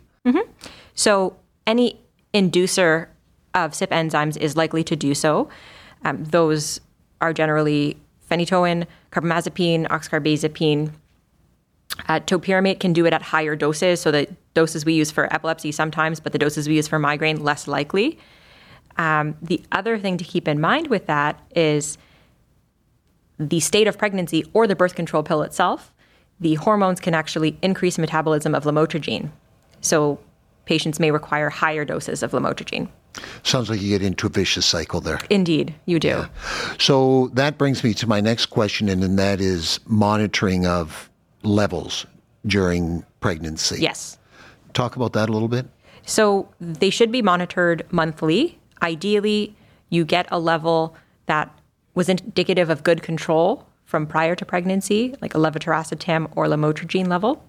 So 0.94 1.36
any 1.66 2.00
inducer 2.36 3.08
of 3.56 3.72
CYP 3.72 3.88
enzymes 3.88 4.38
is 4.38 4.56
likely 4.56 4.84
to 4.84 4.96
do 4.96 5.16
so. 5.16 5.50
Um, 6.06 6.24
those 6.26 6.80
are 7.20 7.34
generally 7.34 7.98
phenytoin, 8.30 8.86
carbamazepine, 9.12 9.88
oxcarbazepine. 9.88 10.92
Uh, 12.08 12.20
topiramate 12.22 12.80
can 12.80 12.94
do 12.94 13.06
it 13.06 13.14
at 13.14 13.22
higher 13.22 13.56
doses, 13.56 14.00
so 14.00 14.12
the 14.12 14.28
doses 14.54 14.86
we 14.86 14.94
use 14.94 15.12
for 15.12 15.32
epilepsy 15.34 15.72
sometimes, 15.72 16.20
but 16.20 16.32
the 16.32 16.40
doses 16.40 16.68
we 16.68 16.76
use 16.76 16.88
for 16.88 16.98
migraine 16.98 17.44
less 17.44 17.68
likely. 17.68 18.18
Um, 18.98 19.36
the 19.42 19.62
other 19.72 19.98
thing 19.98 20.18
to 20.18 20.24
keep 20.24 20.48
in 20.48 20.60
mind 20.60 20.88
with 20.88 21.06
that 21.08 21.40
is 21.56 21.98
the 23.40 23.60
state 23.60 23.88
of 23.88 23.98
pregnancy 23.98 24.46
or 24.54 24.68
the 24.68 24.76
birth 24.76 24.96
control 24.96 25.24
pill 25.24 25.42
itself. 25.42 25.94
The 26.40 26.56
hormones 26.56 27.00
can 27.00 27.14
actually 27.14 27.58
increase 27.62 27.98
metabolism 27.98 28.56
of 28.56 28.64
lamotrigine. 28.64 29.30
So 29.82 30.20
patients 30.66 31.00
may 31.00 31.12
require 31.12 31.50
higher 31.50 31.86
doses 31.86 32.24
of 32.24 32.32
lamotrigine. 32.32 32.90
Sounds 33.44 33.70
like 33.70 33.82
you 33.82 33.90
get 33.90 34.02
into 34.02 34.28
a 34.28 34.30
vicious 34.30 34.66
cycle 34.66 35.02
there. 35.02 35.20
Indeed, 35.30 35.76
you 35.86 36.00
do. 36.00 36.26
So 36.80 37.30
that 37.34 37.58
brings 37.58 37.84
me 37.84 37.94
to 37.96 38.08
my 38.08 38.22
next 38.22 38.48
question, 38.48 38.88
and, 38.90 39.04
and 39.04 39.20
that 39.20 39.42
is 39.42 39.80
monitoring 39.86 40.66
of 40.66 41.10
levels 41.44 42.06
during 42.46 43.06
pregnancy. 43.20 43.82
Yes. 43.82 44.18
Talk 44.74 44.96
about 44.96 45.14
that 45.14 45.30
a 45.30 45.32
little 45.32 45.48
bit. 45.48 45.68
So 46.06 46.50
they 46.60 46.90
should 46.90 47.12
be 47.12 47.22
monitored 47.22 47.86
monthly. 47.92 48.60
Ideally, 48.82 49.56
you 49.90 50.06
get 50.06 50.28
a 50.32 50.40
level 50.40 50.96
that 51.26 51.54
was 51.94 52.10
indicative 52.10 52.70
of 52.70 52.84
good 52.84 53.04
control 53.04 53.68
from 53.86 54.08
prior 54.08 54.36
to 54.36 54.46
pregnancy, 54.46 55.16
like 55.22 55.36
a 55.36 55.38
levetiracetam 55.38 56.32
or 56.36 56.46
lamotrigine 56.46 57.08
level. 57.08 57.46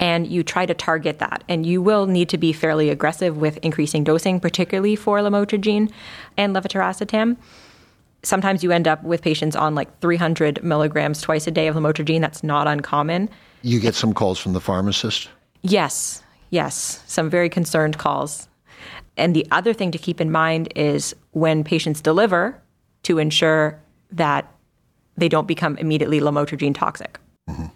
And 0.00 0.26
you 0.26 0.42
try 0.42 0.66
to 0.66 0.74
target 0.74 1.18
that. 1.18 1.44
And 1.48 1.64
you 1.64 1.80
will 1.80 2.06
need 2.06 2.28
to 2.30 2.38
be 2.38 2.52
fairly 2.52 2.88
aggressive 2.88 3.36
with 3.36 3.58
increasing 3.58 4.02
dosing, 4.02 4.40
particularly 4.40 4.96
for 4.96 5.18
lamotrigine 5.18 5.92
and 6.36 6.56
levetiracetam. 6.56 7.36
Sometimes 8.22 8.64
you 8.64 8.72
end 8.72 8.88
up 8.88 9.02
with 9.04 9.22
patients 9.22 9.54
on 9.54 9.74
like 9.74 10.00
300 10.00 10.64
milligrams 10.64 11.20
twice 11.20 11.46
a 11.46 11.50
day 11.50 11.68
of 11.68 11.76
lamotrigine. 11.76 12.20
That's 12.20 12.42
not 12.42 12.66
uncommon. 12.66 13.30
You 13.62 13.78
get 13.78 13.94
some 13.94 14.12
calls 14.14 14.38
from 14.38 14.54
the 14.54 14.60
pharmacist. 14.60 15.28
Yes, 15.62 16.22
yes, 16.48 17.02
some 17.06 17.28
very 17.28 17.50
concerned 17.50 17.98
calls. 17.98 18.48
And 19.16 19.36
the 19.36 19.46
other 19.50 19.74
thing 19.74 19.90
to 19.90 19.98
keep 19.98 20.20
in 20.20 20.30
mind 20.30 20.72
is 20.76 21.14
when 21.32 21.62
patients 21.62 22.00
deliver 22.00 22.60
to 23.02 23.18
ensure 23.18 23.78
that 24.12 24.50
they 25.16 25.28
don't 25.28 25.46
become 25.46 25.76
immediately 25.76 26.20
lamotrigine 26.20 26.74
toxic. 26.74 27.18
Mm-hmm. 27.48 27.66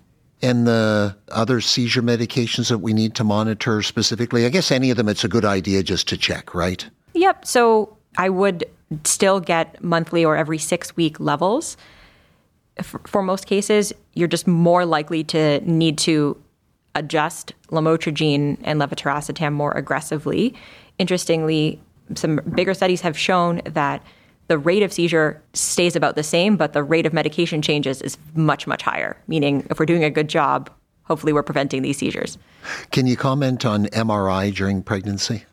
And 0.44 0.66
the 0.66 1.16
other 1.32 1.62
seizure 1.62 2.02
medications 2.02 2.68
that 2.68 2.78
we 2.78 2.92
need 2.92 3.14
to 3.14 3.24
monitor 3.24 3.80
specifically, 3.80 4.44
I 4.44 4.50
guess 4.50 4.70
any 4.70 4.90
of 4.90 4.98
them, 4.98 5.08
it's 5.08 5.24
a 5.24 5.28
good 5.28 5.46
idea 5.46 5.82
just 5.82 6.06
to 6.08 6.18
check, 6.18 6.54
right? 6.54 6.86
Yep. 7.14 7.46
So 7.46 7.96
I 8.18 8.28
would 8.28 8.66
still 9.04 9.40
get 9.40 9.82
monthly 9.82 10.22
or 10.22 10.36
every 10.36 10.58
six 10.58 10.94
week 10.98 11.18
levels. 11.18 11.78
For, 12.82 13.22
most 13.22 13.46
cases, 13.46 13.94
you're 14.12 14.28
just 14.28 14.46
more 14.46 14.84
likely 14.84 15.24
to 15.24 15.60
need 15.60 15.96
to 15.98 16.36
adjust 16.94 17.54
lamotrigine 17.70 18.58
and 18.64 18.78
levetiracetam 18.78 19.54
more 19.54 19.72
aggressively. 19.72 20.54
Interestingly, 20.98 21.80
some 22.16 22.36
bigger 22.54 22.74
studies 22.74 23.00
have 23.00 23.16
shown 23.16 23.62
that 23.64 24.02
the 24.48 24.58
rate 24.58 24.82
of 24.82 24.92
seizure 24.92 25.42
stays 25.52 25.96
about 25.96 26.16
the 26.16 26.22
same, 26.22 26.56
but 26.56 26.72
the 26.72 26.82
rate 26.82 27.06
of 27.06 27.12
medication 27.12 27.62
changes 27.62 28.02
is 28.02 28.18
much, 28.34 28.66
much 28.66 28.82
higher. 28.82 29.16
Meaning, 29.26 29.66
if 29.70 29.78
we're 29.78 29.86
doing 29.86 30.04
a 30.04 30.10
good 30.10 30.28
job, 30.28 30.70
hopefully 31.04 31.32
we're 31.32 31.42
preventing 31.42 31.82
these 31.82 31.98
seizures. 31.98 32.38
Can 32.90 33.06
you 33.06 33.16
comment 33.16 33.64
on 33.64 33.86
MRI 33.86 34.54
during 34.54 34.82
pregnancy? 34.82 35.44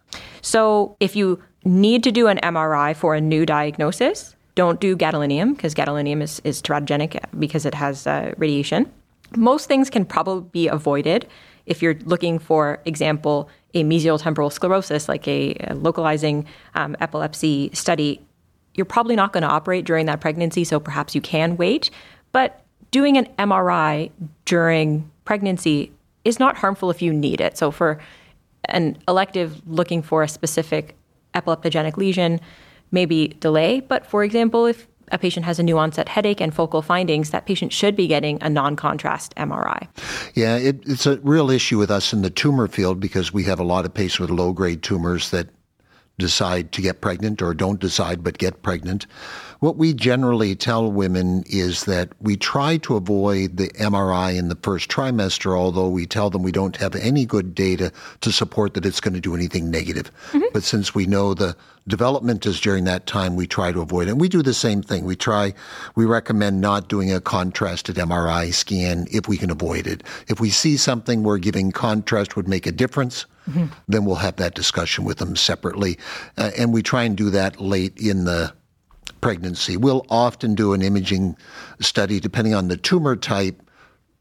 So, 0.42 0.96
if 1.00 1.16
you 1.16 1.42
need 1.64 2.04
to 2.04 2.12
do 2.12 2.28
an 2.28 2.40
MRI 2.44 2.96
for 2.96 3.16
a 3.16 3.22
new 3.22 3.46
diagnosis, 3.46 4.36
don't 4.56 4.80
do 4.80 4.98
gadolinium 4.98 5.56
because 5.56 5.74
gadolinium 5.74 6.22
is, 6.22 6.42
is 6.44 6.62
teratogenic 6.62 7.24
because 7.40 7.66
it 7.66 7.74
has 7.74 8.08
uh, 8.08 8.34
radiation. 8.38 8.92
Most 9.38 9.68
things 9.68 9.90
can 9.90 10.04
probably 10.04 10.50
be 10.52 10.68
avoided 10.68 11.28
if 11.66 11.82
you're 11.82 11.96
looking 12.04 12.40
for 12.40 12.82
example 12.86 13.48
a 13.74 13.84
mesial 13.84 14.22
temporal 14.22 14.50
sclerosis 14.50 15.08
like 15.08 15.26
a, 15.28 15.56
a 15.70 15.76
localizing 15.76 16.46
um, 16.76 16.98
epilepsy 17.00 17.70
study 17.74 18.20
you're 18.76 18.86
probably 18.86 19.16
not 19.16 19.34
going 19.34 19.44
to 19.44 19.50
operate 19.50 19.86
during 19.86 20.06
that 20.06 20.22
pregnancy 20.22 20.64
so 20.64 20.80
perhaps 20.80 21.16
you 21.16 21.22
can 21.22 21.58
wait 21.58 21.90
but 22.32 22.64
doing 22.92 23.18
an 23.18 23.26
mri 23.38 24.12
during 24.46 25.10
pregnancy 25.26 25.92
is 26.24 26.40
not 26.40 26.58
harmful 26.58 26.90
if 26.90 27.02
you 27.02 27.14
need 27.14 27.42
it 27.42 27.58
so 27.58 27.72
for 27.72 28.00
an 28.66 28.98
elective 29.08 29.62
looking 29.68 30.02
for 30.02 30.24
a 30.24 30.28
specific 30.28 30.96
epileptogenic 31.34 31.98
lesion 31.98 32.40
maybe 32.92 33.30
delay 33.40 33.80
but 33.80 34.06
for 34.06 34.24
example 34.24 34.66
if 34.66 34.88
a 35.12 35.18
patient 35.18 35.46
has 35.46 35.60
a 35.60 35.64
new 35.64 35.78
onset 35.78 36.10
headache 36.10 36.42
and 36.42 36.54
focal 36.54 36.82
findings, 36.82 37.32
that 37.32 37.46
patient 37.46 37.74
should 37.74 37.96
be 37.96 38.08
getting 38.08 38.42
a 38.42 38.50
non 38.50 38.76
contrast 38.76 39.36
MRI. 39.36 39.88
Yeah, 40.34 40.58
it, 40.58 40.82
it's 40.86 41.06
a 41.06 41.18
real 41.20 41.50
issue 41.50 41.78
with 41.78 41.92
us 41.92 42.14
in 42.14 42.22
the 42.22 42.30
tumor 42.30 42.68
field 42.68 43.00
because 43.00 43.34
we 43.34 43.44
have 43.44 43.60
a 43.60 43.64
lot 43.64 43.86
of 43.86 43.94
patients 43.94 44.20
with 44.20 44.30
low 44.30 44.54
grade 44.54 44.82
tumors 44.82 45.32
that 45.32 45.50
decide 46.18 46.72
to 46.72 46.82
get 46.82 47.02
pregnant 47.02 47.42
or 47.42 47.54
don't 47.54 47.80
decide 47.80 48.24
but 48.24 48.38
get 48.38 48.62
pregnant. 48.62 49.08
What 49.60 49.78
we 49.78 49.94
generally 49.94 50.56
tell 50.56 50.92
women 50.92 51.44
is 51.48 51.86
that 51.86 52.10
we 52.20 52.36
try 52.36 52.78
to 52.78 52.96
avoid 52.96 53.58
the 53.58 53.70
MRI 53.70 54.36
in 54.36 54.48
the 54.48 54.56
first 54.56 54.90
trimester, 54.90 55.56
although 55.56 55.88
we 55.88 56.08
tell 56.08 56.32
them 56.32 56.42
we 56.42 56.52
don't 56.52 56.78
have 56.78 56.96
any 56.96 57.26
good 57.26 57.54
data 57.54 57.92
to 58.22 58.32
support 58.32 58.74
that 58.74 58.88
it's 58.88 59.00
going 59.00 59.14
to 59.14 59.20
do 59.20 59.36
anything 59.36 59.70
negative. 59.70 60.12
Mm-hmm. 60.32 60.46
But 60.52 60.64
since 60.64 60.96
we 60.96 61.06
know 61.06 61.36
the 61.36 61.56
development 61.88 62.46
is 62.48 62.60
during 62.60 62.86
that 62.86 63.06
time, 63.06 63.36
we 63.36 63.46
try 63.46 63.72
to 63.72 63.82
avoid 63.82 64.08
it. 64.08 64.12
And 64.12 64.22
we 64.22 64.30
do 64.30 64.42
the 64.42 64.54
same 64.54 64.82
thing. 64.82 65.06
We 65.06 65.16
try, 65.16 65.54
we 65.96 66.06
recommend 66.06 66.60
not 66.60 66.90
doing 66.90 67.14
a 67.14 67.22
contrasted 67.22 67.98
MRI 67.98 68.52
scan 68.54 69.08
if 69.12 69.28
we 69.28 69.38
can 69.38 69.52
avoid 69.52 69.86
it. 69.86 70.04
If 70.28 70.40
we 70.40 70.50
see 70.50 70.76
something 70.76 71.22
where 71.22 71.38
giving 71.38 71.72
contrast 71.72 72.36
would 72.36 72.48
make 72.48 72.66
a 72.66 72.72
difference, 72.72 73.28
mm-hmm. 73.50 73.66
then 73.88 74.06
we'll 74.06 74.16
have 74.16 74.38
that 74.38 74.56
discussion 74.56 75.04
with 75.04 75.18
them 75.18 75.36
separately. 75.36 75.98
Uh, 76.38 76.52
and 76.58 76.74
we 76.74 76.82
try 76.82 77.04
and 77.04 77.18
do 77.18 77.30
that 77.30 77.60
late 77.60 77.98
in 77.98 78.26
the 78.26 78.54
pregnancy. 79.22 79.78
We'll 79.78 80.06
often 80.10 80.56
do 80.56 80.74
an 80.74 80.82
imaging 80.82 81.38
study 81.80 82.20
depending 82.20 82.54
on 82.54 82.68
the 82.68 82.78
tumor 82.78 83.16
type 83.16 83.62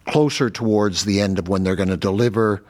closer 0.07 0.51
towards 0.51 1.05
the 1.05 1.21
end 1.21 1.39
of 1.39 1.49
when 1.49 1.65
they're 1.65 1.77
going 1.77 1.89
to 1.89 1.97
deliver. 1.97 2.65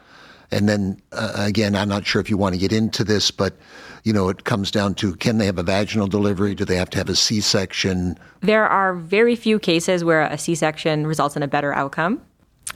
And 0.50 0.68
then 0.68 1.00
uh, 1.12 1.32
again, 1.36 1.76
I'm 1.76 1.88
not 1.88 2.06
sure 2.06 2.20
if 2.20 2.28
you 2.28 2.36
want 2.36 2.54
to 2.54 2.58
get 2.58 2.72
into 2.72 3.04
this, 3.04 3.30
but 3.30 3.54
you 4.02 4.12
know, 4.12 4.28
it 4.28 4.44
comes 4.44 4.70
down 4.70 4.94
to 4.96 5.14
can 5.16 5.38
they 5.38 5.46
have 5.46 5.58
a 5.58 5.62
vaginal 5.62 6.06
delivery? 6.06 6.54
Do 6.54 6.64
they 6.64 6.76
have 6.76 6.90
to 6.90 6.98
have 6.98 7.08
a 7.08 7.16
C-section? 7.16 8.18
There 8.40 8.66
are 8.66 8.94
very 8.94 9.36
few 9.36 9.58
cases 9.58 10.02
where 10.04 10.22
a 10.22 10.38
C-section 10.38 11.06
results 11.06 11.36
in 11.36 11.42
a 11.42 11.48
better 11.48 11.74
outcome. 11.74 12.20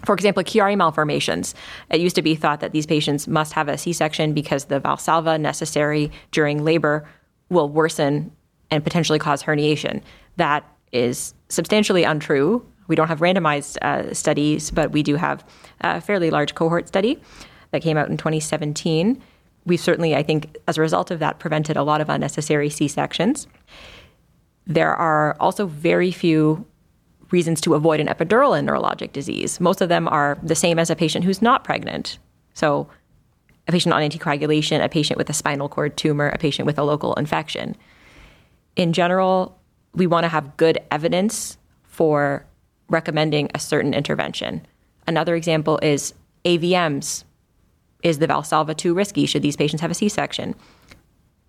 For 0.04 0.14
example, 0.14 0.42
Chiari 0.42 0.76
malformations. 0.76 1.54
It 1.90 2.00
used 2.00 2.16
to 2.16 2.22
be 2.22 2.34
thought 2.34 2.60
that 2.60 2.72
these 2.72 2.86
patients 2.86 3.26
must 3.26 3.52
have 3.54 3.68
a 3.68 3.78
C-section 3.78 4.34
because 4.34 4.66
the 4.66 4.80
valsalva 4.80 5.40
necessary 5.40 6.10
during 6.30 6.64
labor 6.64 7.08
will 7.48 7.68
worsen 7.68 8.30
and 8.70 8.82
potentially 8.84 9.18
cause 9.18 9.42
herniation. 9.42 10.02
That 10.36 10.68
is 10.92 11.34
substantially 11.48 12.04
untrue. 12.04 12.64
We 12.86 12.96
don't 12.96 13.08
have 13.08 13.20
randomized 13.20 13.78
uh, 13.82 14.12
studies, 14.12 14.70
but 14.70 14.90
we 14.90 15.02
do 15.02 15.16
have 15.16 15.44
a 15.80 16.00
fairly 16.00 16.30
large 16.30 16.54
cohort 16.54 16.88
study 16.88 17.20
that 17.70 17.82
came 17.82 17.96
out 17.96 18.10
in 18.10 18.16
2017. 18.16 19.22
We've 19.66 19.80
certainly, 19.80 20.14
I 20.14 20.22
think, 20.22 20.56
as 20.68 20.76
a 20.76 20.80
result 20.80 21.10
of 21.10 21.18
that, 21.20 21.38
prevented 21.38 21.76
a 21.76 21.82
lot 21.82 22.00
of 22.00 22.08
unnecessary 22.08 22.68
C 22.68 22.88
sections. 22.88 23.46
There 24.66 24.94
are 24.94 25.36
also 25.40 25.66
very 25.66 26.10
few 26.10 26.66
reasons 27.30 27.60
to 27.62 27.74
avoid 27.74 28.00
an 28.00 28.06
epidural 28.06 28.58
in 28.58 28.66
neurologic 28.66 29.12
disease. 29.12 29.60
Most 29.60 29.80
of 29.80 29.88
them 29.88 30.08
are 30.08 30.38
the 30.42 30.54
same 30.54 30.78
as 30.78 30.90
a 30.90 30.96
patient 30.96 31.24
who's 31.24 31.42
not 31.42 31.64
pregnant. 31.64 32.18
So, 32.54 32.88
a 33.66 33.72
patient 33.72 33.94
on 33.94 34.02
anticoagulation, 34.02 34.84
a 34.84 34.88
patient 34.88 35.16
with 35.16 35.30
a 35.30 35.32
spinal 35.32 35.68
cord 35.68 35.96
tumor, 35.96 36.28
a 36.28 36.38
patient 36.38 36.66
with 36.66 36.78
a 36.78 36.82
local 36.82 37.14
infection 37.14 37.76
in 38.76 38.92
general, 38.92 39.58
we 39.94 40.06
want 40.06 40.24
to 40.24 40.28
have 40.28 40.56
good 40.56 40.78
evidence 40.90 41.56
for 41.84 42.44
recommending 42.88 43.50
a 43.54 43.58
certain 43.58 43.94
intervention. 43.94 44.66
Another 45.06 45.34
example 45.36 45.78
is 45.82 46.14
AVMs. 46.44 47.24
Is 48.02 48.18
the 48.18 48.26
Valsalva 48.26 48.76
too 48.76 48.94
risky? 48.94 49.26
Should 49.26 49.42
these 49.42 49.56
patients 49.56 49.80
have 49.80 49.90
a 49.90 49.94
C 49.94 50.08
section? 50.08 50.54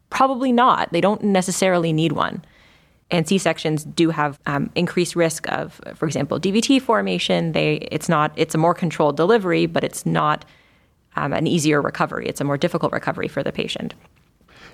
Probably 0.10 0.52
not. 0.52 0.92
They 0.94 1.02
don't 1.02 1.24
necessarily 1.24 1.92
need 1.92 2.14
one. 2.14 2.46
And 3.12 3.28
C 3.28 3.38
sections 3.38 3.84
do 3.84 4.10
have 4.10 4.40
um, 4.48 4.72
increased 4.76 5.16
risk 5.16 5.48
of, 5.52 5.80
for 5.96 6.08
example, 6.08 6.40
DVT 6.40 6.82
formation. 6.82 7.52
They, 7.52 7.88
it's 7.92 8.10
not, 8.10 8.32
it's 8.36 8.56
a 8.56 8.58
more 8.58 8.74
controlled 8.74 9.16
delivery, 9.16 9.68
but 9.68 9.84
it's 9.84 10.06
not 10.06 10.44
um, 11.16 11.32
an 11.32 11.46
easier 11.46 11.82
recovery. 11.82 12.28
It's 12.28 12.42
a 12.42 12.44
more 12.44 12.58
difficult 12.58 12.92
recovery 12.92 13.28
for 13.28 13.44
the 13.44 13.52
patient. 13.52 13.94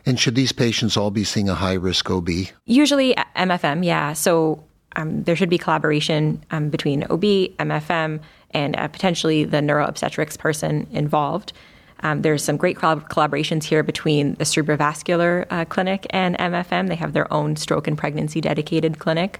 And 0.06 0.20
should 0.20 0.36
these 0.36 0.52
patients 0.52 0.98
all 0.98 1.12
be 1.12 1.24
seeing 1.24 1.50
a 1.50 1.56
high 1.56 1.74
risk 1.74 2.10
OB? 2.10 2.30
Usually 2.66 3.14
MFM, 3.36 3.86
yeah. 3.86 4.14
So 4.14 4.64
um, 4.96 5.24
there 5.24 5.36
should 5.36 5.50
be 5.50 5.58
collaboration 5.58 6.44
um, 6.52 6.70
between 6.70 7.04
OB, 7.04 7.22
MFM, 7.22 8.22
and 8.52 8.76
uh, 8.76 8.88
potentially 8.88 9.44
the 9.44 9.58
neuroobstetrics 9.58 10.38
person 10.38 10.88
involved. 10.92 11.54
Um, 12.04 12.22
there's 12.22 12.44
some 12.44 12.58
great 12.58 12.78
collaborations 12.78 13.64
here 13.64 13.84
between 13.84 14.34
the 14.36 14.44
cerebrovascular 14.44 15.46
uh, 15.50 15.66
clinic 15.66 16.08
and 16.10 16.38
MFM. 16.38 16.88
They 16.88 16.96
have 16.96 17.14
their 17.14 17.32
own 17.32 17.56
stroke 17.56 17.88
and 17.88 17.98
pregnancy 17.98 18.42
dedicated 18.42 19.00
clinic. 19.00 19.40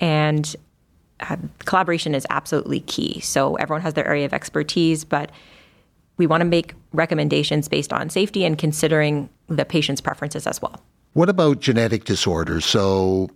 And 0.00 0.54
uh, 1.20 1.36
collaboration 1.64 2.14
is 2.14 2.26
absolutely 2.30 2.80
key. 2.80 3.20
So 3.20 3.56
everyone 3.56 3.82
has 3.82 3.94
their 3.94 4.06
area 4.06 4.24
of 4.24 4.32
expertise, 4.32 5.04
but 5.04 5.30
we 6.16 6.26
want 6.26 6.40
to 6.42 6.44
make 6.44 6.74
recommendations 6.92 7.68
based 7.68 7.92
on 7.92 8.10
safety 8.10 8.44
and 8.44 8.58
considering 8.58 9.28
the 9.48 9.64
patient's 9.64 10.00
preferences 10.00 10.46
as 10.46 10.60
well. 10.62 10.82
What 11.14 11.28
about 11.28 11.60
genetic 11.60 12.04
disorders? 12.04 12.64
So, 12.64 13.30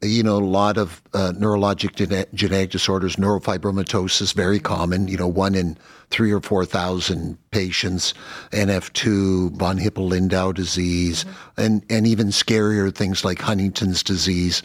you 0.00 0.22
know, 0.22 0.36
a 0.36 0.38
lot 0.38 0.78
of 0.78 1.02
uh, 1.12 1.32
neurologic 1.36 1.94
genetic 2.32 2.70
disorders, 2.70 3.16
neurofibromatosis, 3.16 4.32
very 4.32 4.60
common. 4.60 5.08
You 5.08 5.16
know, 5.16 5.26
one 5.26 5.54
in 5.54 5.76
three 6.10 6.30
or 6.30 6.40
four 6.40 6.64
thousand 6.64 7.36
patients, 7.50 8.14
NF2, 8.52 9.56
von 9.56 9.76
Hippel-Lindau 9.76 10.52
disease, 10.52 11.24
mm-hmm. 11.24 11.60
and 11.60 11.86
and 11.90 12.06
even 12.06 12.28
scarier 12.28 12.94
things 12.94 13.24
like 13.24 13.40
Huntington's 13.40 14.02
disease. 14.02 14.62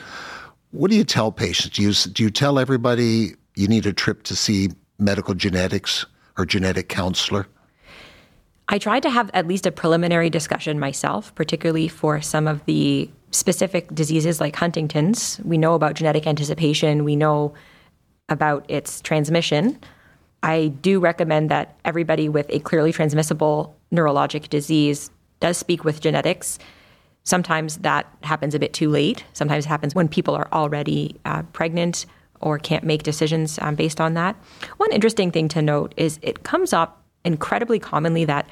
What 0.71 0.91
do 0.91 0.97
you 0.97 1.03
tell 1.03 1.31
patients? 1.31 1.75
Do 1.75 1.83
you, 1.83 1.93
do 1.93 2.23
you 2.23 2.31
tell 2.31 2.57
everybody 2.57 3.35
you 3.55 3.67
need 3.67 3.85
a 3.85 3.93
trip 3.93 4.23
to 4.23 4.35
see 4.35 4.69
medical 4.97 5.35
genetics 5.35 6.05
or 6.37 6.45
genetic 6.45 6.89
counselor? 6.89 7.47
I 8.69 8.79
tried 8.79 9.03
to 9.03 9.09
have 9.09 9.29
at 9.33 9.47
least 9.47 9.65
a 9.65 9.71
preliminary 9.71 10.29
discussion 10.29 10.79
myself, 10.79 11.35
particularly 11.35 11.87
for 11.87 12.21
some 12.21 12.47
of 12.47 12.65
the 12.65 13.09
specific 13.33 13.93
diseases 13.93 14.39
like 14.39 14.55
Huntington's. 14.55 15.39
We 15.43 15.57
know 15.57 15.73
about 15.73 15.95
genetic 15.95 16.25
anticipation, 16.25 17.03
we 17.03 17.15
know 17.15 17.53
about 18.29 18.65
its 18.69 19.01
transmission. 19.01 19.77
I 20.41 20.67
do 20.81 20.99
recommend 20.99 21.51
that 21.51 21.77
everybody 21.83 22.29
with 22.29 22.47
a 22.49 22.59
clearly 22.59 22.91
transmissible 22.91 23.75
neurologic 23.91 24.49
disease 24.49 25.09
does 25.39 25.57
speak 25.57 25.83
with 25.83 25.99
genetics 25.99 26.59
Sometimes 27.23 27.77
that 27.77 28.05
happens 28.23 28.53
a 28.53 28.59
bit 28.59 28.73
too 28.73 28.89
late. 28.89 29.23
Sometimes 29.33 29.65
it 29.65 29.69
happens 29.69 29.95
when 29.95 30.07
people 30.07 30.35
are 30.35 30.49
already 30.51 31.19
uh, 31.25 31.43
pregnant 31.53 32.05
or 32.41 32.59
can't 32.59 32.83
make 32.83 33.03
decisions 33.03 33.57
um, 33.61 33.75
based 33.75 34.01
on 34.01 34.13
that. 34.15 34.35
One 34.77 34.91
interesting 34.91 35.31
thing 35.31 35.47
to 35.49 35.61
note 35.61 35.93
is 35.95 36.19
it 36.21 36.43
comes 36.43 36.73
up 36.73 37.01
incredibly 37.23 37.79
commonly 37.79 38.25
that 38.25 38.47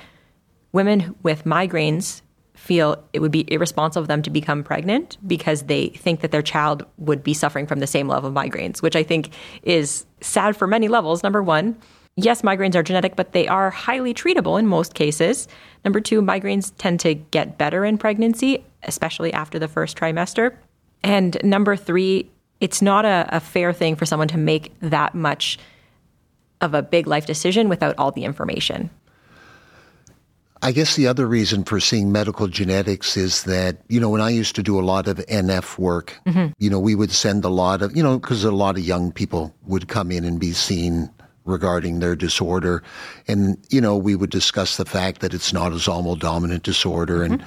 women 0.72 1.16
with 1.22 1.44
migraines 1.44 2.22
feel 2.62 3.04
it 3.12 3.20
would 3.20 3.32
be 3.32 3.52
irresponsible 3.52 4.04
of 4.04 4.08
them 4.08 4.22
to 4.22 4.30
become 4.30 4.64
pregnant 4.64 5.18
because 5.26 5.64
they 5.64 5.90
think 5.90 6.22
that 6.22 6.30
their 6.30 6.44
child 6.44 6.86
would 7.00 7.24
be 7.24 7.34
suffering 7.34 7.66
from 7.66 7.80
the 7.80 7.88
same 7.88 8.08
level 8.08 8.30
of 8.30 8.36
migraines, 8.36 8.84
which 8.84 8.96
I 8.96 9.02
think 9.02 9.32
is 9.64 10.06
sad 10.22 10.56
for 10.56 10.68
many 10.68 10.88
levels. 10.88 11.24
Number 11.24 11.42
one, 11.42 11.76
yes, 12.18 12.44
migraines 12.44 12.76
are 12.76 12.84
genetic, 12.84 13.16
but 13.16 13.32
they 13.32 13.48
are 13.48 13.72
highly 13.72 14.14
treatable 14.14 14.60
in 14.60 14.68
most 14.68 14.94
cases. 14.94 15.48
Number 15.84 16.00
two, 16.00 16.22
migraines 16.22 16.72
tend 16.78 17.00
to 17.00 17.16
get 17.16 17.58
better 17.58 17.84
in 17.84 17.98
pregnancy, 17.98 18.64
especially 18.84 19.34
after 19.34 19.58
the 19.58 19.68
first 19.68 19.98
trimester. 19.98 20.56
And 21.04 21.38
number 21.44 21.76
three, 21.76 22.30
it's 22.60 22.80
not 22.80 23.06
a, 23.06 23.28
a 23.30 23.40
fair 23.40 23.74
thing 23.74 23.96
for 23.96 24.06
someone 24.06 24.28
to 24.28 24.38
make 24.38 24.72
that 24.82 25.16
much 25.16 25.58
of 26.62 26.76
a 26.76 26.84
big 26.84 27.08
life 27.08 27.26
decision 27.26 27.70
without 27.70 27.96
all 27.98 28.12
the 28.12 28.24
information. 28.24 28.92
I 30.64 30.72
guess 30.72 30.96
the 30.96 31.08
other 31.08 31.26
reason 31.26 31.64
for 31.64 31.80
seeing 31.80 32.12
medical 32.12 32.48
genetics 32.48 33.18
is 33.18 33.44
that, 33.44 33.78
you 33.88 34.00
know, 34.00 34.10
when 34.10 34.22
I 34.22 34.30
used 34.30 34.56
to 34.56 34.64
do 34.64 34.80
a 34.80 34.82
lot 34.82 35.08
of 35.08 35.18
NF 35.18 35.80
work, 35.80 36.20
mm-hmm. 36.28 36.52
you 36.60 36.70
know, 36.70 36.80
we 36.80 36.94
would 36.94 37.12
send 37.12 37.44
a 37.44 37.50
lot 37.50 37.82
of, 37.82 37.96
you 37.96 38.04
know, 38.04 38.20
because 38.20 38.44
a 38.44 38.52
lot 38.52 38.78
of 38.78 38.84
young 38.84 39.12
people 39.12 39.56
would 39.66 39.88
come 39.88 40.12
in 40.12 40.24
and 40.24 40.40
be 40.40 40.52
seen 40.52 41.10
regarding 41.46 42.00
their 42.00 42.16
disorder. 42.16 42.84
And, 43.28 43.58
you 43.70 43.82
know, 43.82 43.98
we 43.98 44.16
would 44.16 44.30
discuss 44.30 44.78
the 44.78 44.86
fact 44.86 45.22
that 45.22 45.34
it's 45.34 45.52
not 45.52 45.74
as 45.74 45.88
autosomal 45.88 46.20
dominant 46.20 46.62
disorder. 46.62 47.20
Mm-hmm. 47.20 47.34
And, 47.34 47.46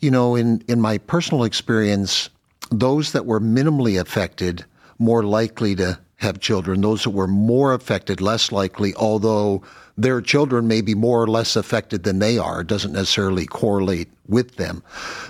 you 0.00 0.10
know, 0.10 0.36
in, 0.36 0.62
in 0.68 0.82
my 0.82 0.98
personal 0.98 1.44
experience, 1.44 2.28
those 2.70 3.12
that 3.12 3.24
were 3.24 3.40
minimally 3.40 3.98
affected 3.98 4.64
more 4.98 5.22
likely 5.22 5.74
to 5.76 5.98
have 6.16 6.38
children. 6.40 6.82
Those 6.82 7.04
that 7.04 7.10
were 7.10 7.26
more 7.26 7.72
affected, 7.72 8.20
less 8.20 8.52
likely, 8.52 8.94
although 8.94 9.62
their 10.02 10.20
children 10.22 10.66
may 10.66 10.80
be 10.80 10.94
more 10.94 11.22
or 11.22 11.26
less 11.26 11.56
affected 11.56 12.04
than 12.04 12.18
they 12.18 12.38
are. 12.38 12.62
It 12.62 12.66
doesn't 12.66 12.92
necessarily 12.92 13.46
correlate 13.46 14.08
with 14.26 14.56
them. 14.56 14.82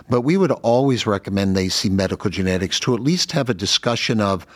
But 0.09 0.21
we 0.21 0.37
would 0.37 0.53
always 0.53 1.07
recommend 1.07 1.57
they 1.57 1.69
see 1.69 1.91
medical 1.91 2.31
genetics 2.31 2.79
to 2.81 2.95
at 2.95 3.01
least 3.01 3.33
have 3.33 3.49
a 3.49 3.55
discussion 3.55 4.21
of 4.21 4.47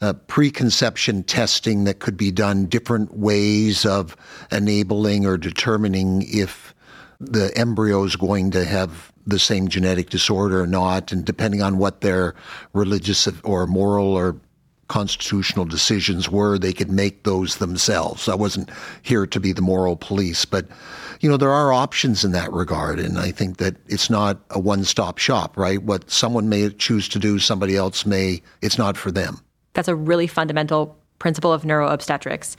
uh, 0.00 0.12
preconception 0.28 1.24
testing 1.24 1.84
that 1.84 1.98
could 1.98 2.16
be 2.16 2.30
done, 2.30 2.66
different 2.66 3.16
ways 3.16 3.84
of 3.84 4.16
enabling 4.52 5.26
or 5.26 5.36
determining 5.36 6.22
if 6.28 6.72
the 7.18 7.50
embryo 7.58 8.04
is 8.04 8.14
going 8.14 8.52
to 8.52 8.64
have 8.64 9.12
the 9.26 9.40
same 9.40 9.66
genetic 9.66 10.08
disorder 10.08 10.62
or 10.62 10.66
not, 10.68 11.10
and 11.10 11.24
depending 11.24 11.62
on 11.62 11.78
what 11.78 12.00
their 12.00 12.36
religious 12.74 13.28
or 13.42 13.66
moral 13.66 14.14
or 14.14 14.36
constitutional 14.88 15.64
decisions 15.64 16.28
were, 16.30 16.58
they 16.58 16.72
could 16.72 16.90
make 16.90 17.22
those 17.22 17.56
themselves. 17.56 18.28
I 18.28 18.34
wasn't 18.34 18.70
here 19.02 19.26
to 19.26 19.40
be 19.40 19.52
the 19.52 19.62
moral 19.62 19.96
police, 19.96 20.44
but 20.44 20.66
you 21.20 21.28
know, 21.28 21.36
there 21.36 21.50
are 21.50 21.72
options 21.72 22.24
in 22.24 22.32
that 22.32 22.52
regard. 22.52 22.98
And 22.98 23.18
I 23.18 23.30
think 23.30 23.58
that 23.58 23.76
it's 23.86 24.08
not 24.08 24.40
a 24.50 24.58
one 24.58 24.84
stop 24.84 25.18
shop, 25.18 25.56
right? 25.56 25.82
What 25.82 26.10
someone 26.10 26.48
may 26.48 26.70
choose 26.70 27.08
to 27.10 27.18
do, 27.18 27.38
somebody 27.38 27.76
else 27.76 28.06
may, 28.06 28.42
it's 28.62 28.78
not 28.78 28.96
for 28.96 29.10
them. 29.10 29.40
That's 29.74 29.88
a 29.88 29.96
really 29.96 30.26
fundamental 30.26 30.96
principle 31.18 31.52
of 31.52 31.62
neuroobstetrics. 31.62 32.56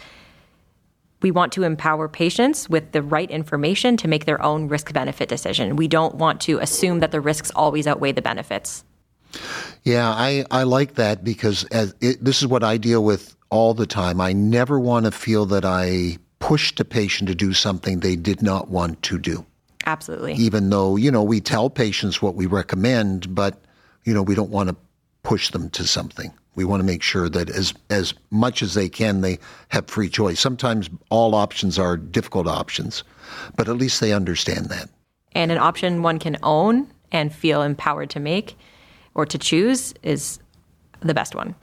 We 1.21 1.31
want 1.31 1.51
to 1.53 1.63
empower 1.63 2.07
patients 2.07 2.69
with 2.69 2.91
the 2.91 3.01
right 3.01 3.29
information 3.29 3.97
to 3.97 4.07
make 4.07 4.25
their 4.25 4.41
own 4.41 4.67
risk 4.67 4.93
benefit 4.93 5.27
decision. 5.27 5.75
We 5.75 5.87
don't 5.87 6.15
want 6.15 6.39
to 6.41 6.59
assume 6.59 6.99
that 6.99 7.11
the 7.11 7.19
risks 7.19 7.51
always 7.55 7.87
outweigh 7.87 8.13
the 8.13 8.21
benefits. 8.21 8.85
Yeah, 9.83 10.09
I, 10.09 10.45
I 10.51 10.63
like 10.63 10.95
that 10.95 11.23
because 11.23 11.63
as 11.65 11.95
it, 12.01 12.23
this 12.23 12.41
is 12.41 12.47
what 12.47 12.63
I 12.63 12.77
deal 12.77 13.03
with 13.03 13.35
all 13.49 13.73
the 13.73 13.87
time. 13.87 14.21
I 14.21 14.33
never 14.33 14.79
want 14.79 15.05
to 15.05 15.11
feel 15.11 15.45
that 15.47 15.65
I 15.65 16.17
pushed 16.39 16.79
a 16.79 16.85
patient 16.85 17.27
to 17.27 17.35
do 17.35 17.53
something 17.53 17.99
they 17.99 18.15
did 18.15 18.41
not 18.41 18.69
want 18.69 19.01
to 19.03 19.17
do. 19.17 19.45
Absolutely. 19.85 20.33
Even 20.33 20.69
though, 20.69 20.95
you 20.95 21.11
know, 21.11 21.23
we 21.23 21.41
tell 21.41 21.69
patients 21.69 22.21
what 22.21 22.35
we 22.35 22.45
recommend, 22.45 23.33
but, 23.33 23.61
you 24.03 24.13
know, 24.13 24.21
we 24.21 24.35
don't 24.35 24.51
want 24.51 24.69
to 24.69 24.75
push 25.23 25.49
them 25.51 25.69
to 25.71 25.85
something. 25.85 26.33
We 26.55 26.65
want 26.65 26.81
to 26.81 26.85
make 26.85 27.01
sure 27.01 27.29
that 27.29 27.49
as 27.49 27.73
as 27.89 28.13
much 28.31 28.61
as 28.61 28.73
they 28.73 28.89
can, 28.89 29.21
they 29.21 29.39
have 29.69 29.87
free 29.87 30.09
choice. 30.09 30.39
Sometimes 30.39 30.89
all 31.09 31.33
options 31.33 31.79
are 31.79 31.95
difficult 31.95 32.47
options, 32.47 33.03
but 33.55 33.69
at 33.69 33.77
least 33.77 34.01
they 34.01 34.11
understand 34.11 34.65
that. 34.65 34.89
And 35.31 35.51
an 35.51 35.57
option 35.57 36.01
one 36.01 36.19
can 36.19 36.37
own 36.43 36.87
and 37.11 37.33
feel 37.33 37.61
empowered 37.61 38.09
to 38.11 38.19
make 38.19 38.57
or 39.15 39.25
to 39.25 39.37
choose 39.37 39.93
is 40.03 40.39
the 41.01 41.13
best 41.13 41.35
one. 41.35 41.55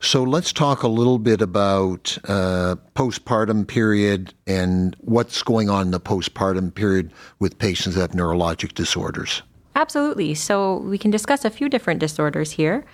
So 0.00 0.22
let's 0.22 0.52
talk 0.52 0.82
a 0.82 0.88
little 0.88 1.18
bit 1.18 1.40
about 1.40 2.18
uh, 2.24 2.76
postpartum 2.94 3.66
period 3.66 4.34
and 4.46 4.94
what's 5.00 5.42
going 5.42 5.70
on 5.70 5.86
in 5.86 5.90
the 5.90 6.00
postpartum 6.00 6.74
period 6.74 7.12
with 7.38 7.58
patients 7.58 7.94
that 7.94 8.02
have 8.02 8.10
neurologic 8.12 8.74
disorders. 8.74 9.42
Absolutely. 9.74 10.34
So 10.34 10.78
we 10.78 10.98
can 10.98 11.10
discuss 11.10 11.44
a 11.44 11.50
few 11.50 11.68
different 11.68 12.00
disorders 12.00 12.52
here. 12.52 12.84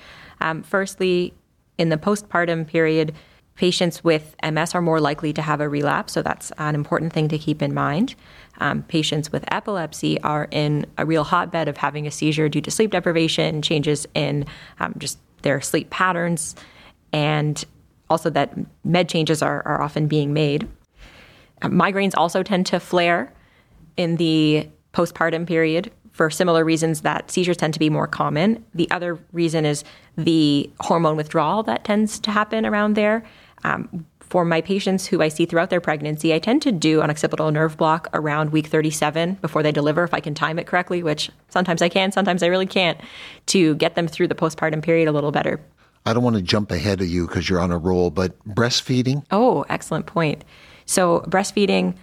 Um, 0.40 0.62
firstly, 0.62 1.34
in 1.78 1.88
the 1.88 1.96
postpartum 1.96 2.66
period, 2.66 3.14
patients 3.54 4.02
with 4.02 4.34
MS 4.42 4.74
are 4.74 4.82
more 4.82 5.00
likely 5.00 5.32
to 5.32 5.42
have 5.42 5.60
a 5.60 5.68
relapse, 5.68 6.12
so 6.12 6.22
that's 6.22 6.50
an 6.58 6.74
important 6.74 7.12
thing 7.12 7.28
to 7.28 7.38
keep 7.38 7.62
in 7.62 7.74
mind. 7.74 8.14
Um, 8.58 8.82
patients 8.82 9.32
with 9.32 9.44
epilepsy 9.50 10.20
are 10.22 10.46
in 10.50 10.86
a 10.98 11.06
real 11.06 11.24
hotbed 11.24 11.68
of 11.68 11.76
having 11.76 12.06
a 12.06 12.10
seizure 12.10 12.48
due 12.48 12.60
to 12.60 12.70
sleep 12.70 12.90
deprivation, 12.90 13.62
changes 13.62 14.06
in 14.14 14.46
um, 14.78 14.94
just 14.98 15.18
their 15.42 15.60
sleep 15.60 15.90
patterns, 15.90 16.54
and 17.12 17.64
also 18.08 18.30
that 18.30 18.56
med 18.84 19.08
changes 19.08 19.42
are, 19.42 19.62
are 19.66 19.82
often 19.82 20.06
being 20.06 20.32
made. 20.32 20.68
Uh, 21.62 21.68
migraines 21.68 22.12
also 22.16 22.42
tend 22.42 22.66
to 22.66 22.78
flare 22.78 23.32
in 23.96 24.16
the 24.16 24.68
postpartum 24.92 25.46
period 25.46 25.90
for 26.12 26.28
similar 26.30 26.64
reasons 26.64 27.00
that 27.00 27.30
seizures 27.30 27.56
tend 27.56 27.72
to 27.72 27.80
be 27.80 27.88
more 27.88 28.06
common. 28.06 28.64
The 28.74 28.90
other 28.90 29.18
reason 29.32 29.64
is 29.64 29.82
the 30.16 30.70
hormone 30.80 31.16
withdrawal 31.16 31.62
that 31.64 31.84
tends 31.84 32.18
to 32.20 32.30
happen 32.30 32.66
around 32.66 32.94
there. 32.94 33.24
Um, 33.64 34.06
for 34.32 34.46
my 34.46 34.62
patients 34.62 35.06
who 35.06 35.20
I 35.20 35.28
see 35.28 35.44
throughout 35.44 35.68
their 35.68 35.82
pregnancy, 35.82 36.32
I 36.32 36.38
tend 36.38 36.62
to 36.62 36.72
do 36.72 37.02
an 37.02 37.10
occipital 37.10 37.50
nerve 37.50 37.76
block 37.76 38.08
around 38.14 38.50
week 38.50 38.66
37 38.66 39.34
before 39.42 39.62
they 39.62 39.72
deliver, 39.72 40.04
if 40.04 40.14
I 40.14 40.20
can 40.20 40.32
time 40.32 40.58
it 40.58 40.66
correctly, 40.66 41.02
which 41.02 41.30
sometimes 41.50 41.82
I 41.82 41.90
can, 41.90 42.12
sometimes 42.12 42.42
I 42.42 42.46
really 42.46 42.64
can't, 42.64 42.98
to 43.48 43.74
get 43.74 43.94
them 43.94 44.08
through 44.08 44.28
the 44.28 44.34
postpartum 44.34 44.82
period 44.82 45.06
a 45.06 45.12
little 45.12 45.32
better. 45.32 45.60
I 46.06 46.14
don't 46.14 46.22
want 46.22 46.36
to 46.36 46.40
jump 46.40 46.70
ahead 46.70 47.02
of 47.02 47.08
you 47.08 47.26
because 47.26 47.50
you're 47.50 47.60
on 47.60 47.70
a 47.70 47.76
roll, 47.76 48.08
but 48.08 48.32
breastfeeding? 48.48 49.22
Oh, 49.30 49.66
excellent 49.68 50.06
point. 50.06 50.46
So, 50.86 51.20
breastfeeding 51.28 51.94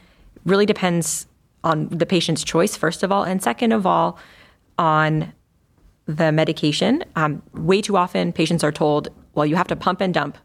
really 0.46 0.68
depends 0.68 1.26
on 1.64 1.88
the 1.88 2.06
patient's 2.06 2.44
choice, 2.44 2.76
first 2.76 3.02
of 3.02 3.12
all. 3.12 3.24
And 3.24 3.42
second 3.42 3.72
of 3.72 3.88
all, 3.88 4.20
on 4.78 5.34
the 6.06 6.32
medication. 6.32 7.04
Um, 7.16 7.42
way 7.54 7.82
too 7.82 7.98
often, 7.98 8.34
patients 8.34 8.64
are 8.64 8.72
told, 8.72 9.08
well, 9.34 9.48
you 9.48 9.56
have 9.56 9.68
to 9.70 9.76
pump 9.76 10.00
and 10.00 10.14
dump 10.14 10.38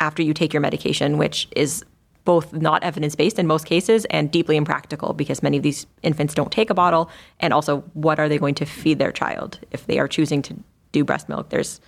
after 0.00 0.22
you 0.22 0.34
take 0.34 0.52
your 0.52 0.60
medication, 0.60 1.18
which 1.18 1.48
is 1.56 1.84
both 2.24 2.52
not 2.52 2.82
evidence 2.82 3.14
based 3.14 3.38
in 3.38 3.46
most 3.46 3.66
cases 3.66 4.06
and 4.06 4.30
deeply 4.30 4.56
impractical 4.56 5.12
because 5.12 5.42
many 5.42 5.56
of 5.56 5.62
these 5.62 5.86
infants 6.02 6.34
don't 6.34 6.50
take 6.50 6.70
a 6.70 6.74
bottle. 6.74 7.10
And 7.40 7.52
also, 7.52 7.80
what 7.92 8.18
are 8.18 8.28
they 8.28 8.38
going 8.38 8.54
to 8.56 8.64
feed 8.64 8.98
their 8.98 9.12
child 9.12 9.60
if 9.70 9.86
they 9.86 9.98
are 9.98 10.08
choosing 10.08 10.40
to 10.42 10.56
do 10.92 11.04
breast 11.04 11.28
milk? 11.28 11.50
There's 11.50 11.80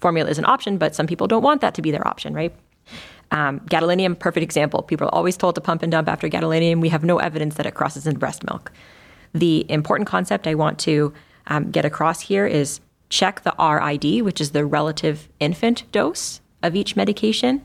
formula 0.00 0.30
is 0.30 0.38
an 0.38 0.44
option, 0.46 0.78
but 0.78 0.94
some 0.94 1.06
people 1.06 1.26
don't 1.26 1.42
want 1.42 1.60
that 1.62 1.74
to 1.74 1.82
be 1.82 1.90
their 1.90 2.06
option, 2.06 2.32
right? 2.32 2.54
Um, 3.32 3.58
gadolinium, 3.60 4.16
perfect 4.16 4.44
example. 4.44 4.82
People 4.82 5.08
are 5.08 5.14
always 5.14 5.36
told 5.36 5.56
to 5.56 5.60
pump 5.60 5.82
and 5.82 5.90
dump 5.90 6.08
after 6.08 6.28
gadolinium. 6.28 6.80
We 6.80 6.90
have 6.90 7.02
no 7.02 7.18
evidence 7.18 7.56
that 7.56 7.66
it 7.66 7.74
crosses 7.74 8.06
into 8.06 8.20
breast 8.20 8.44
milk. 8.44 8.70
The 9.32 9.68
important 9.68 10.06
concept 10.06 10.46
I 10.46 10.54
want 10.54 10.78
to 10.80 11.12
um, 11.48 11.70
get 11.70 11.84
across 11.84 12.20
here 12.20 12.46
is 12.46 12.80
check 13.08 13.42
the 13.42 13.54
RID, 13.58 14.22
which 14.24 14.40
is 14.40 14.52
the 14.52 14.64
relative 14.64 15.28
infant 15.40 15.90
dose 15.90 16.40
of 16.66 16.76
each 16.76 16.96
medication. 16.96 17.64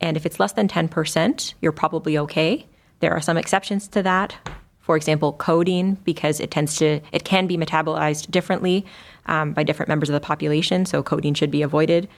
And 0.00 0.16
if 0.16 0.26
it's 0.26 0.40
less 0.40 0.52
than 0.52 0.68
10%, 0.68 1.54
you're 1.60 1.72
probably 1.72 2.18
okay. 2.18 2.66
There 3.00 3.12
are 3.12 3.20
some 3.20 3.36
exceptions 3.36 3.88
to 3.88 4.02
that. 4.02 4.34
For 4.80 4.96
example, 4.96 5.32
codeine, 5.32 5.94
because 6.04 6.40
it 6.40 6.50
tends 6.50 6.76
to, 6.76 7.00
it 7.12 7.24
can 7.24 7.46
be 7.46 7.56
metabolized 7.56 8.30
differently 8.30 8.84
um, 9.26 9.52
by 9.52 9.62
different 9.62 9.88
members 9.88 10.10
of 10.10 10.14
the 10.14 10.20
population. 10.20 10.84
So 10.84 11.02
codeine 11.02 11.34
should 11.34 11.50
be 11.50 11.62
avoided 11.62 12.08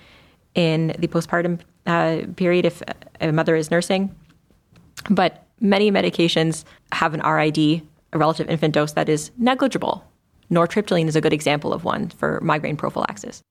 in 0.55 0.97
the 0.99 1.07
postpartum 1.07 1.61
uh, 1.87 2.23
period 2.35 2.65
if 2.65 2.83
a 3.21 3.31
mother 3.31 3.55
is 3.55 3.71
nursing. 3.71 4.15
But 5.09 5.47
many 5.61 5.93
medications 5.93 6.65
have 6.93 7.15
an 7.15 7.21
RID, 7.21 7.83
a 8.13 8.19
relative 8.19 8.51
infant 8.51 8.75
dose, 8.75 8.93
that 8.93 9.09
is 9.09 9.31
negligible. 9.39 10.05
Nortriptyline 10.51 11.07
is 11.07 11.17
a 11.17 11.21
good 11.21 11.33
example 11.33 11.73
of 11.73 11.85
one 11.85 12.09
for 12.11 12.41
migraine 12.41 12.77
prophylaxis. 12.77 13.43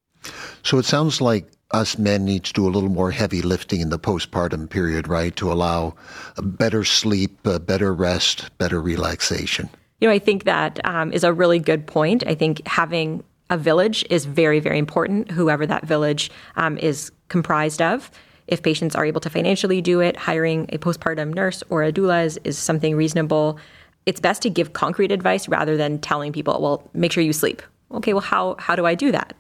So 0.63 0.77
it 0.77 0.85
sounds 0.85 1.21
like 1.21 1.49
us 1.71 1.97
men 1.97 2.25
need 2.25 2.43
to 2.45 2.53
do 2.53 2.67
a 2.67 2.69
little 2.69 2.89
more 2.89 3.11
heavy 3.11 3.41
lifting 3.41 3.81
in 3.81 3.89
the 3.89 3.99
postpartum 3.99 4.69
period, 4.69 5.07
right, 5.07 5.35
to 5.35 5.51
allow 5.51 5.95
better 6.41 6.83
sleep, 6.83 7.39
better 7.43 7.93
rest, 7.93 8.55
better 8.57 8.81
relaxation. 8.81 9.69
You 9.99 10.07
know, 10.07 10.13
I 10.13 10.19
think 10.19 10.43
that 10.43 10.79
um, 10.85 11.11
is 11.11 11.23
a 11.23 11.33
really 11.33 11.59
good 11.59 11.87
point. 11.87 12.23
I 12.27 12.35
think 12.35 12.65
having 12.67 13.23
a 13.49 13.57
village 13.57 14.05
is 14.09 14.25
very, 14.25 14.59
very 14.59 14.77
important, 14.77 15.31
whoever 15.31 15.65
that 15.65 15.85
village 15.85 16.31
um, 16.55 16.77
is 16.77 17.11
comprised 17.29 17.81
of. 17.81 18.11
If 18.47 18.61
patients 18.61 18.95
are 18.95 19.05
able 19.05 19.21
to 19.21 19.29
financially 19.29 19.81
do 19.81 20.01
it, 20.01 20.15
hiring 20.15 20.69
a 20.71 20.77
postpartum 20.77 21.33
nurse 21.33 21.63
or 21.69 21.83
a 21.83 21.91
doula 21.91 22.25
is, 22.25 22.39
is 22.43 22.57
something 22.57 22.95
reasonable. 22.95 23.57
It's 24.05 24.19
best 24.19 24.41
to 24.43 24.49
give 24.49 24.73
concrete 24.73 25.11
advice 25.11 25.47
rather 25.47 25.77
than 25.77 25.99
telling 25.99 26.31
people, 26.31 26.61
well, 26.61 26.87
make 26.93 27.11
sure 27.11 27.23
you 27.23 27.33
sleep. 27.33 27.63
Okay, 27.91 28.13
well, 28.13 28.21
how, 28.21 28.55
how 28.59 28.75
do 28.75 28.85
I 28.85 28.93
do 28.93 29.11
that? 29.11 29.33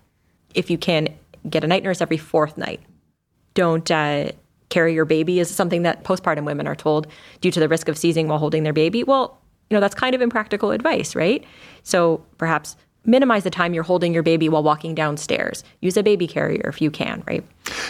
If 0.55 0.69
you 0.69 0.77
can 0.77 1.09
get 1.49 1.63
a 1.63 1.67
night 1.67 1.83
nurse 1.83 2.01
every 2.01 2.17
fourth 2.17 2.57
night, 2.57 2.81
don't 3.53 3.89
uh, 3.89 4.31
carry 4.69 4.93
your 4.93 5.05
baby 5.05 5.39
is 5.39 5.49
something 5.49 5.83
that 5.83 6.03
postpartum 6.03 6.45
women 6.45 6.67
are 6.67 6.75
told 6.75 7.07
due 7.41 7.51
to 7.51 7.59
the 7.59 7.67
risk 7.67 7.87
of 7.87 7.97
seizing 7.97 8.27
while 8.27 8.39
holding 8.39 8.63
their 8.63 8.73
baby. 8.73 9.03
Well, 9.03 9.39
you 9.69 9.75
know, 9.75 9.81
that's 9.81 9.95
kind 9.95 10.13
of 10.13 10.21
impractical 10.21 10.71
advice, 10.71 11.15
right? 11.15 11.43
So 11.83 12.23
perhaps 12.37 12.75
minimize 13.05 13.43
the 13.43 13.49
time 13.49 13.73
you're 13.73 13.83
holding 13.83 14.13
your 14.13 14.23
baby 14.23 14.49
while 14.49 14.63
walking 14.63 14.95
downstairs. 14.95 15.63
Use 15.81 15.97
a 15.97 16.03
baby 16.03 16.27
carrier 16.27 16.67
if 16.67 16.81
you 16.81 16.91
can, 16.91 17.23
right? 17.27 17.43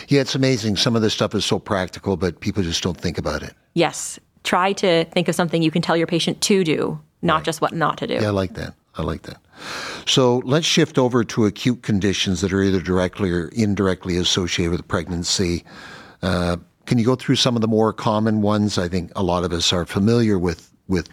Yeah, 0.08 0.22
it's 0.22 0.36
amazing. 0.36 0.78
Some 0.78 0.96
of 0.96 1.02
this 1.02 1.14
stuff 1.14 1.34
is 1.36 1.46
so 1.46 1.60
practical, 1.60 2.18
but 2.18 2.40
people 2.40 2.64
just 2.64 2.84
don't 2.84 2.98
think 2.98 3.18
about 3.18 3.44
it. 3.44 3.54
Yes. 3.74 4.20
Try 4.44 4.74
to 4.74 5.06
think 5.06 5.28
of 5.28 5.36
something 5.36 5.62
you 5.62 5.72
can 5.72 5.82
tell 5.82 5.98
your 5.98 6.08
patient 6.08 6.42
to 6.42 6.64
do, 6.64 7.00
not 7.22 7.38
right. 7.38 7.46
just 7.46 7.62
what 7.62 7.74
not 7.74 7.98
to 7.98 8.08
do. 8.08 8.16
Yeah, 8.16 8.28
I 8.28 8.32
like 8.32 8.54
that. 8.54 8.76
I 8.96 9.02
like 9.02 9.24
that. 9.24 9.38
So 10.06 10.38
let's 10.46 10.66
shift 10.66 10.98
over 10.98 11.24
to 11.24 11.46
acute 11.46 11.82
conditions 11.82 12.42
that 12.42 12.54
are 12.54 12.62
either 12.62 12.82
directly 12.82 13.32
or 13.32 13.48
indirectly 13.50 14.18
associated 14.18 14.72
with 14.72 14.88
pregnancy. 14.88 15.64
Uh, 16.22 16.58
can 16.86 16.98
you 16.98 17.06
go 17.06 17.16
through 17.16 17.36
some 17.36 17.56
of 17.56 17.62
the 17.62 17.68
more 17.68 17.92
common 17.94 18.42
ones? 18.42 18.78
I 18.78 18.88
think 18.88 19.12
a 19.16 19.24
lot 19.24 19.44
of 19.44 19.52
us 19.52 19.74
are 19.74 19.86
familiar 19.86 20.38
with 20.38 20.72
with 20.88 21.10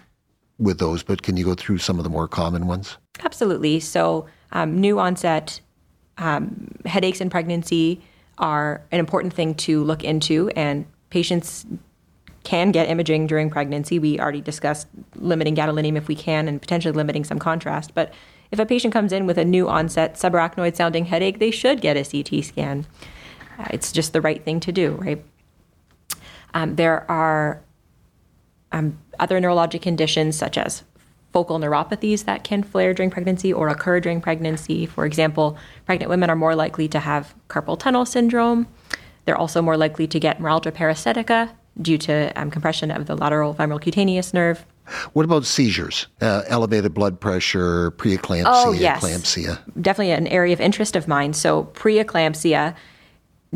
with 0.58 0.78
those, 0.78 1.02
but 1.02 1.22
can 1.22 1.36
you 1.36 1.44
go 1.44 1.54
through 1.54 1.78
some 1.78 1.98
of 1.98 2.04
the 2.04 2.10
more 2.10 2.28
common 2.28 2.66
ones? 2.66 2.96
Absolutely. 3.24 3.80
So, 3.80 4.26
um, 4.52 4.80
new 4.80 4.98
onset 4.98 5.60
um, 6.18 6.68
headaches 6.84 7.20
in 7.20 7.30
pregnancy 7.30 8.02
are 8.38 8.82
an 8.92 9.00
important 9.00 9.32
thing 9.32 9.54
to 9.54 9.82
look 9.82 10.04
into, 10.04 10.50
and 10.50 10.86
patients 11.10 11.66
can 12.44 12.72
get 12.72 12.88
imaging 12.88 13.26
during 13.26 13.50
pregnancy. 13.50 13.98
We 13.98 14.18
already 14.18 14.40
discussed 14.40 14.88
limiting 15.14 15.54
gadolinium 15.54 15.96
if 15.96 16.08
we 16.08 16.14
can 16.14 16.48
and 16.48 16.60
potentially 16.60 16.92
limiting 16.92 17.24
some 17.24 17.38
contrast. 17.38 17.94
But 17.94 18.12
if 18.52 18.58
a 18.58 18.66
patient 18.66 18.92
comes 18.92 19.12
in 19.12 19.26
with 19.26 19.38
a 19.38 19.44
new 19.44 19.68
onset 19.68 20.14
subarachnoid 20.14 20.76
sounding 20.76 21.06
headache, 21.06 21.38
they 21.38 21.50
should 21.50 21.80
get 21.80 21.96
a 21.96 22.04
CT 22.04 22.44
scan. 22.44 22.86
Uh, 23.58 23.66
it's 23.70 23.90
just 23.90 24.12
the 24.12 24.20
right 24.20 24.44
thing 24.44 24.60
to 24.60 24.70
do, 24.70 24.92
right? 24.92 25.24
Um, 26.54 26.76
there 26.76 27.10
are 27.10 27.62
um, 28.70 28.98
other 29.18 29.40
neurologic 29.40 29.80
conditions 29.80 30.36
such 30.36 30.58
as 30.58 30.84
focal 31.32 31.58
neuropathies 31.58 32.26
that 32.26 32.44
can 32.44 32.62
flare 32.62 32.92
during 32.92 33.10
pregnancy 33.10 33.50
or 33.50 33.68
occur 33.68 34.00
during 34.00 34.20
pregnancy. 34.20 34.84
For 34.84 35.06
example, 35.06 35.56
pregnant 35.86 36.10
women 36.10 36.28
are 36.28 36.36
more 36.36 36.54
likely 36.54 36.88
to 36.88 37.00
have 37.00 37.34
carpal 37.48 37.78
tunnel 37.78 38.04
syndrome. 38.04 38.68
They're 39.24 39.36
also 39.36 39.62
more 39.62 39.78
likely 39.78 40.06
to 40.08 40.20
get 40.20 40.40
meralgia 40.40 40.72
paresthetica 40.72 41.52
due 41.80 41.96
to 41.96 42.32
um, 42.36 42.50
compression 42.50 42.90
of 42.90 43.06
the 43.06 43.16
lateral 43.16 43.54
femoral 43.54 43.78
cutaneous 43.78 44.34
nerve. 44.34 44.66
What 45.12 45.24
about 45.24 45.44
seizures? 45.44 46.06
Uh, 46.20 46.42
elevated 46.48 46.92
blood 46.92 47.20
pressure, 47.20 47.92
preeclampsia, 47.92 48.44
oh, 48.46 48.72
yes. 48.72 49.02
eclampsia? 49.02 49.58
Definitely 49.80 50.12
an 50.12 50.26
area 50.26 50.52
of 50.52 50.60
interest 50.60 50.96
of 50.96 51.06
mine. 51.08 51.32
So, 51.32 51.64
preeclampsia 51.74 52.74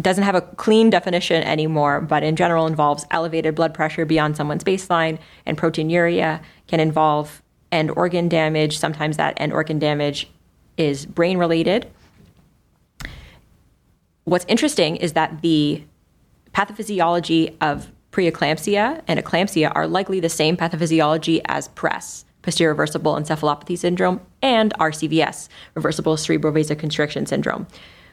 doesn't 0.01 0.25
have 0.25 0.35
a 0.35 0.43
clean 0.43 0.91
definition 0.91 1.43
anymore, 1.43 2.01
but 2.01 2.23
in 2.23 2.37
general 2.37 2.67
involves 2.67 3.07
elevated 3.11 3.55
blood 3.55 3.73
pressure 3.73 4.05
beyond 4.05 4.37
someone's 4.37 4.63
baseline, 4.63 5.19
and 5.47 5.57
proteinuria 5.57 6.43
can 6.67 6.81
involve 6.81 7.43
end 7.73 7.91
organ 7.93 8.29
damage. 8.29 8.79
Sometimes 8.79 9.17
that 9.17 9.35
end 9.39 9.53
organ 9.53 9.79
damage 9.79 10.29
is 10.77 11.07
brain 11.07 11.39
related. 11.39 11.91
What's 14.25 14.45
interesting 14.49 14.97
is 14.97 15.15
that 15.15 15.41
the 15.43 15.83
pathophysiology 16.53 17.57
of 17.61 17.91
preeclampsia 18.17 19.03
and 19.07 19.21
eclampsia 19.21 19.71
are 19.75 19.87
likely 19.87 20.21
the 20.21 20.29
same 20.29 20.57
pathophysiology 20.57 21.41
as 21.47 21.69
PRES, 21.69 22.25
posterior 22.43 22.71
reversible 22.71 23.15
encephalopathy 23.15 23.77
syndrome, 23.77 24.21
and 24.41 24.73
RCVS, 24.81 25.49
reversible 25.75 26.17
cerebral 26.17 26.53
vasoconstriction 26.53 27.29
syndrome, 27.29 27.67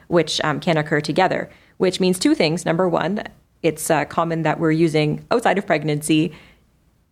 which 0.08 0.40
um, 0.44 0.60
can 0.60 0.76
occur 0.76 1.00
together 1.00 1.48
which 1.78 2.00
means 2.00 2.18
two 2.18 2.34
things. 2.34 2.64
Number 2.64 2.88
one, 2.88 3.22
it's 3.62 3.90
uh, 3.90 4.04
common 4.04 4.42
that 4.42 4.60
we're 4.60 4.70
using 4.70 5.24
outside 5.30 5.58
of 5.58 5.66
pregnancy 5.66 6.32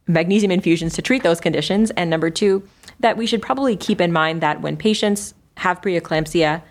magnesium 0.07 0.51
infusions 0.51 0.95
to 0.95 1.03
treat 1.03 1.23
those 1.23 1.41
conditions. 1.41 1.91
And 1.93 2.11
number 2.11 2.31
two, 2.31 2.67
that 3.01 3.17
we 3.17 3.27
should 3.27 3.43
probably 3.43 3.77
keep 3.77 4.01
in 4.01 4.13
mind 4.13 4.41
that 4.41 4.61
when 4.61 4.77
patients 4.77 5.35
have 5.59 5.81
preeclampsia 5.81 6.63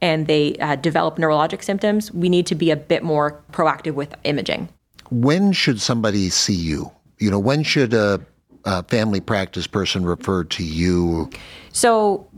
and 0.00 0.26
they 0.26 0.56
uh, 0.56 0.76
develop 0.76 1.16
neurologic 1.16 1.62
symptoms, 1.62 2.12
we 2.12 2.28
need 2.28 2.46
to 2.46 2.54
be 2.54 2.70
a 2.70 2.76
bit 2.76 3.02
more 3.02 3.42
proactive 3.52 3.94
with 3.94 4.14
imaging. 4.24 4.68
When 5.10 5.52
should 5.52 5.80
somebody 5.80 6.28
see 6.30 6.54
you? 6.54 6.90
You 7.18 7.30
know, 7.30 7.38
when 7.38 7.62
should 7.62 7.94
a, 7.94 8.20
a 8.64 8.82
family 8.84 9.20
practice 9.20 9.66
person 9.66 10.04
refer 10.04 10.44
to 10.44 10.64
you? 10.64 11.30
So, 11.72 12.28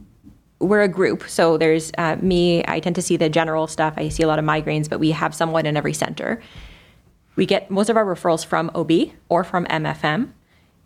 we're 0.61 0.83
a 0.83 0.89
group. 0.89 1.29
So 1.29 1.57
there's 1.57 1.93
uh, 1.99 2.17
me. 2.21 2.65
I 2.67 2.81
tend 2.81 2.97
to 2.97 3.03
see 3.03 3.17
the 3.17 3.29
general 3.29 3.67
stuff. 3.67 3.95
I 3.97 4.09
see 4.09 4.23
a 4.23 4.27
lot 4.27 4.39
of 4.39 4.45
migraines, 4.45 4.89
but 4.89 4.99
we 4.99 5.13
have 5.13 5.35
someone 5.35 5.67
in 5.67 5.77
every 5.77 5.93
center. 5.93 6.43
We 7.37 7.47
get 7.47 7.71
most 7.71 7.89
of 7.89 7.97
our 7.97 8.05
referrals 8.05 8.45
from 8.45 8.71
OB 8.75 9.13
or 9.29 9.45
from 9.45 9.67
MFM. 9.67 10.33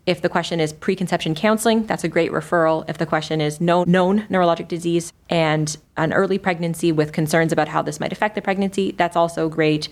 If 0.05 0.21
the 0.21 0.29
question 0.29 0.59
is 0.59 0.73
preconception 0.73 1.33
counseling, 1.33 1.85
that's 1.85 2.03
a 2.03 2.09
great 2.09 2.31
referral. 2.31 2.87
If 2.89 2.97
the 2.97 3.05
question 3.05 3.39
is 3.39 3.61
no 3.61 3.85
known 3.85 4.27
neurologic 4.27 4.67
disease 4.67 5.13
and 5.29 5.75
an 5.95 6.13
early 6.13 6.37
pregnancy 6.37 6.91
with 6.91 7.13
concerns 7.13 7.51
about 7.51 7.69
how 7.69 7.81
this 7.81 7.99
might 7.99 8.11
affect 8.11 8.35
the 8.35 8.41
pregnancy, 8.41 8.91
that's 8.91 9.15
also 9.15 9.47
great. 9.47 9.87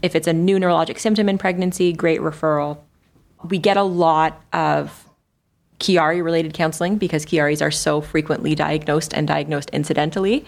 If 0.00 0.14
it's 0.14 0.26
a 0.26 0.32
new 0.32 0.58
neurologic 0.58 0.98
symptom 0.98 1.28
in 1.28 1.38
pregnancy, 1.38 1.92
great 1.92 2.20
referral. 2.20 2.78
We 3.44 3.58
get 3.58 3.76
a 3.76 3.82
lot 3.82 4.42
of 4.52 5.08
Chiari 5.78 6.24
related 6.24 6.54
counseling 6.54 6.96
because 6.96 7.26
Chiaris 7.26 7.60
are 7.60 7.70
so 7.70 8.00
frequently 8.00 8.54
diagnosed 8.54 9.12
and 9.12 9.26
diagnosed 9.26 9.70
incidentally. 9.70 10.44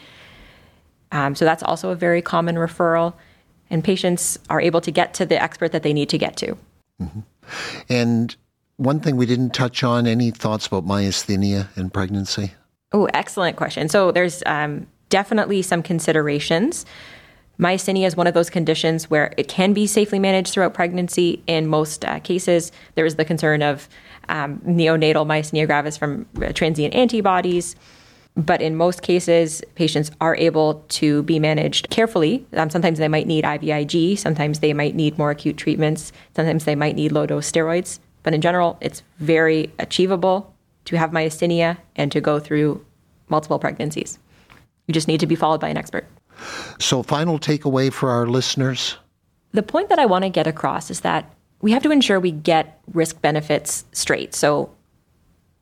Um, 1.12 1.34
so 1.34 1.44
that's 1.44 1.62
also 1.62 1.90
a 1.90 1.94
very 1.94 2.22
common 2.22 2.56
referral. 2.56 3.14
And 3.70 3.82
patients 3.82 4.38
are 4.48 4.60
able 4.60 4.80
to 4.80 4.90
get 4.90 5.14
to 5.14 5.26
the 5.26 5.40
expert 5.42 5.72
that 5.72 5.82
they 5.82 5.92
need 5.92 6.08
to 6.10 6.18
get 6.18 6.36
to. 6.38 6.56
Mm-hmm. 7.02 7.20
And 7.88 8.36
one 8.76 9.00
thing 9.00 9.16
we 9.16 9.26
didn't 9.26 9.50
touch 9.54 9.82
on 9.82 10.06
any 10.06 10.30
thoughts 10.30 10.66
about 10.66 10.86
myasthenia 10.86 11.76
in 11.76 11.90
pregnancy? 11.90 12.52
Oh, 12.92 13.06
excellent 13.14 13.56
question. 13.56 13.88
So 13.88 14.12
there's 14.12 14.42
um, 14.46 14.86
definitely 15.08 15.62
some 15.62 15.82
considerations. 15.82 16.86
Myasthenia 17.58 18.06
is 18.06 18.16
one 18.16 18.26
of 18.26 18.34
those 18.34 18.50
conditions 18.50 19.08
where 19.08 19.32
it 19.36 19.48
can 19.48 19.72
be 19.72 19.86
safely 19.86 20.18
managed 20.18 20.52
throughout 20.52 20.74
pregnancy. 20.74 21.42
In 21.46 21.68
most 21.68 22.04
uh, 22.04 22.18
cases, 22.20 22.72
there 22.96 23.06
is 23.06 23.14
the 23.14 23.24
concern 23.24 23.62
of 23.62 23.88
um, 24.28 24.58
neonatal 24.60 25.26
myasthenia 25.26 25.66
gravis 25.66 25.96
from 25.96 26.26
uh, 26.42 26.52
transient 26.52 26.94
antibodies. 26.94 27.76
But 28.36 28.60
in 28.60 28.74
most 28.74 29.02
cases, 29.02 29.62
patients 29.76 30.10
are 30.20 30.34
able 30.36 30.84
to 30.88 31.22
be 31.22 31.38
managed 31.38 31.90
carefully. 31.90 32.44
Um, 32.54 32.68
sometimes 32.68 32.98
they 32.98 33.06
might 33.06 33.28
need 33.28 33.44
IVIG, 33.44 34.18
sometimes 34.18 34.58
they 34.58 34.72
might 34.72 34.96
need 34.96 35.16
more 35.16 35.30
acute 35.30 35.56
treatments, 35.56 36.12
sometimes 36.34 36.64
they 36.64 36.74
might 36.74 36.96
need 36.96 37.12
low 37.12 37.26
dose 37.26 37.50
steroids. 37.50 38.00
But 38.24 38.34
in 38.34 38.40
general, 38.40 38.76
it's 38.80 39.04
very 39.18 39.72
achievable 39.78 40.52
to 40.86 40.98
have 40.98 41.12
myasthenia 41.12 41.78
and 41.94 42.10
to 42.10 42.20
go 42.20 42.40
through 42.40 42.84
multiple 43.28 43.60
pregnancies. 43.60 44.18
You 44.88 44.94
just 44.94 45.06
need 45.06 45.20
to 45.20 45.26
be 45.26 45.36
followed 45.36 45.60
by 45.60 45.68
an 45.68 45.76
expert. 45.76 46.06
So, 46.78 47.02
final 47.02 47.38
takeaway 47.38 47.92
for 47.92 48.10
our 48.10 48.26
listeners? 48.26 48.96
The 49.52 49.62
point 49.62 49.88
that 49.88 49.98
I 49.98 50.06
want 50.06 50.24
to 50.24 50.30
get 50.30 50.46
across 50.46 50.90
is 50.90 51.00
that 51.00 51.32
we 51.60 51.72
have 51.72 51.82
to 51.84 51.90
ensure 51.90 52.20
we 52.20 52.32
get 52.32 52.80
risk 52.92 53.20
benefits 53.22 53.84
straight. 53.92 54.34
So, 54.34 54.70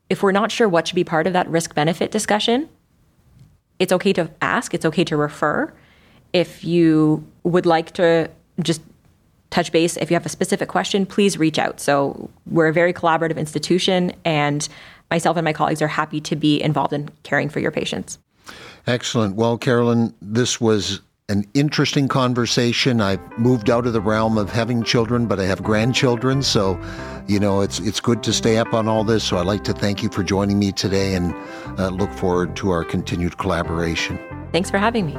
if 0.09 0.21
we're 0.21 0.31
not 0.31 0.51
sure 0.51 0.67
what 0.67 0.87
should 0.87 0.95
be 0.95 1.03
part 1.03 1.27
of 1.27 1.33
that 1.33 1.47
risk 1.47 1.73
benefit 1.75 2.11
discussion, 2.11 2.69
it's 3.79 3.93
okay 3.93 4.13
to 4.13 4.29
ask, 4.41 4.73
it's 4.73 4.85
okay 4.85 5.03
to 5.05 5.17
refer. 5.17 5.73
If 6.33 6.63
you 6.63 7.25
would 7.43 7.65
like 7.65 7.91
to 7.93 8.29
just 8.61 8.81
touch 9.49 9.71
base, 9.71 9.97
if 9.97 10.09
you 10.09 10.15
have 10.15 10.25
a 10.25 10.29
specific 10.29 10.67
question, 10.67 11.05
please 11.05 11.37
reach 11.37 11.59
out. 11.59 11.79
So, 11.79 12.29
we're 12.47 12.67
a 12.67 12.73
very 12.73 12.93
collaborative 12.93 13.37
institution, 13.37 14.11
and 14.25 14.67
myself 15.11 15.37
and 15.37 15.45
my 15.45 15.53
colleagues 15.53 15.81
are 15.81 15.87
happy 15.87 16.19
to 16.21 16.35
be 16.35 16.61
involved 16.61 16.93
in 16.93 17.09
caring 17.21 17.49
for 17.49 17.59
your 17.59 17.71
patients. 17.71 18.17
Excellent. 18.85 19.35
Well, 19.35 19.57
Carolyn, 19.57 20.13
this 20.21 20.59
was 20.59 21.01
an 21.29 21.45
interesting 21.53 22.07
conversation. 22.07 22.99
I've 22.99 23.21
moved 23.39 23.69
out 23.69 23.87
of 23.87 23.93
the 23.93 24.01
realm 24.01 24.37
of 24.37 24.49
having 24.49 24.83
children, 24.83 25.25
but 25.25 25.39
I 25.39 25.45
have 25.45 25.63
grandchildren, 25.63 26.43
so 26.43 26.79
you 27.27 27.39
know 27.39 27.61
it's 27.61 27.79
it's 27.79 28.01
good 28.01 28.21
to 28.23 28.33
stay 28.33 28.57
up 28.57 28.73
on 28.73 28.87
all 28.87 29.03
this. 29.03 29.23
So 29.23 29.37
I'd 29.37 29.45
like 29.45 29.63
to 29.65 29.73
thank 29.73 30.03
you 30.03 30.09
for 30.09 30.21
joining 30.21 30.59
me 30.59 30.71
today, 30.71 31.15
and 31.15 31.33
uh, 31.79 31.89
look 31.89 32.11
forward 32.11 32.55
to 32.57 32.71
our 32.71 32.83
continued 32.83 33.37
collaboration. 33.37 34.19
Thanks 34.51 34.69
for 34.69 34.77
having 34.77 35.05
me. 35.05 35.17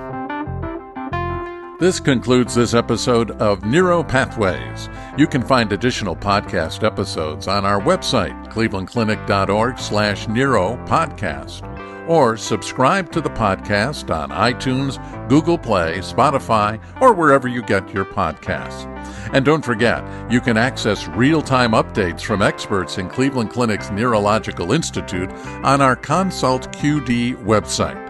This 1.80 1.98
concludes 1.98 2.54
this 2.54 2.72
episode 2.72 3.32
of 3.32 3.64
Neuro 3.64 4.04
Pathways. 4.04 4.88
You 5.18 5.26
can 5.26 5.42
find 5.42 5.72
additional 5.72 6.14
podcast 6.14 6.84
episodes 6.84 7.48
on 7.48 7.64
our 7.64 7.80
website, 7.80 8.46
clevelandclinic.org 8.52 9.78
slash 9.78 10.28
neuro 10.28 10.76
podcast 10.86 11.73
or 12.06 12.36
subscribe 12.36 13.10
to 13.12 13.20
the 13.20 13.30
podcast 13.30 14.14
on 14.14 14.30
iTunes, 14.30 15.00
Google 15.28 15.58
Play, 15.58 15.98
Spotify, 15.98 16.80
or 17.00 17.12
wherever 17.12 17.48
you 17.48 17.62
get 17.62 17.92
your 17.92 18.04
podcasts. 18.04 18.88
And 19.32 19.44
don't 19.44 19.64
forget, 19.64 20.04
you 20.30 20.40
can 20.40 20.56
access 20.56 21.08
real 21.08 21.42
time 21.42 21.72
updates 21.72 22.22
from 22.22 22.42
experts 22.42 22.98
in 22.98 23.08
Cleveland 23.08 23.50
Clinic's 23.50 23.90
Neurological 23.90 24.70
Institute 24.72 25.30
on 25.64 25.80
our 25.80 25.96
Consult 25.96 26.70
QD 26.72 27.42
website. 27.44 28.00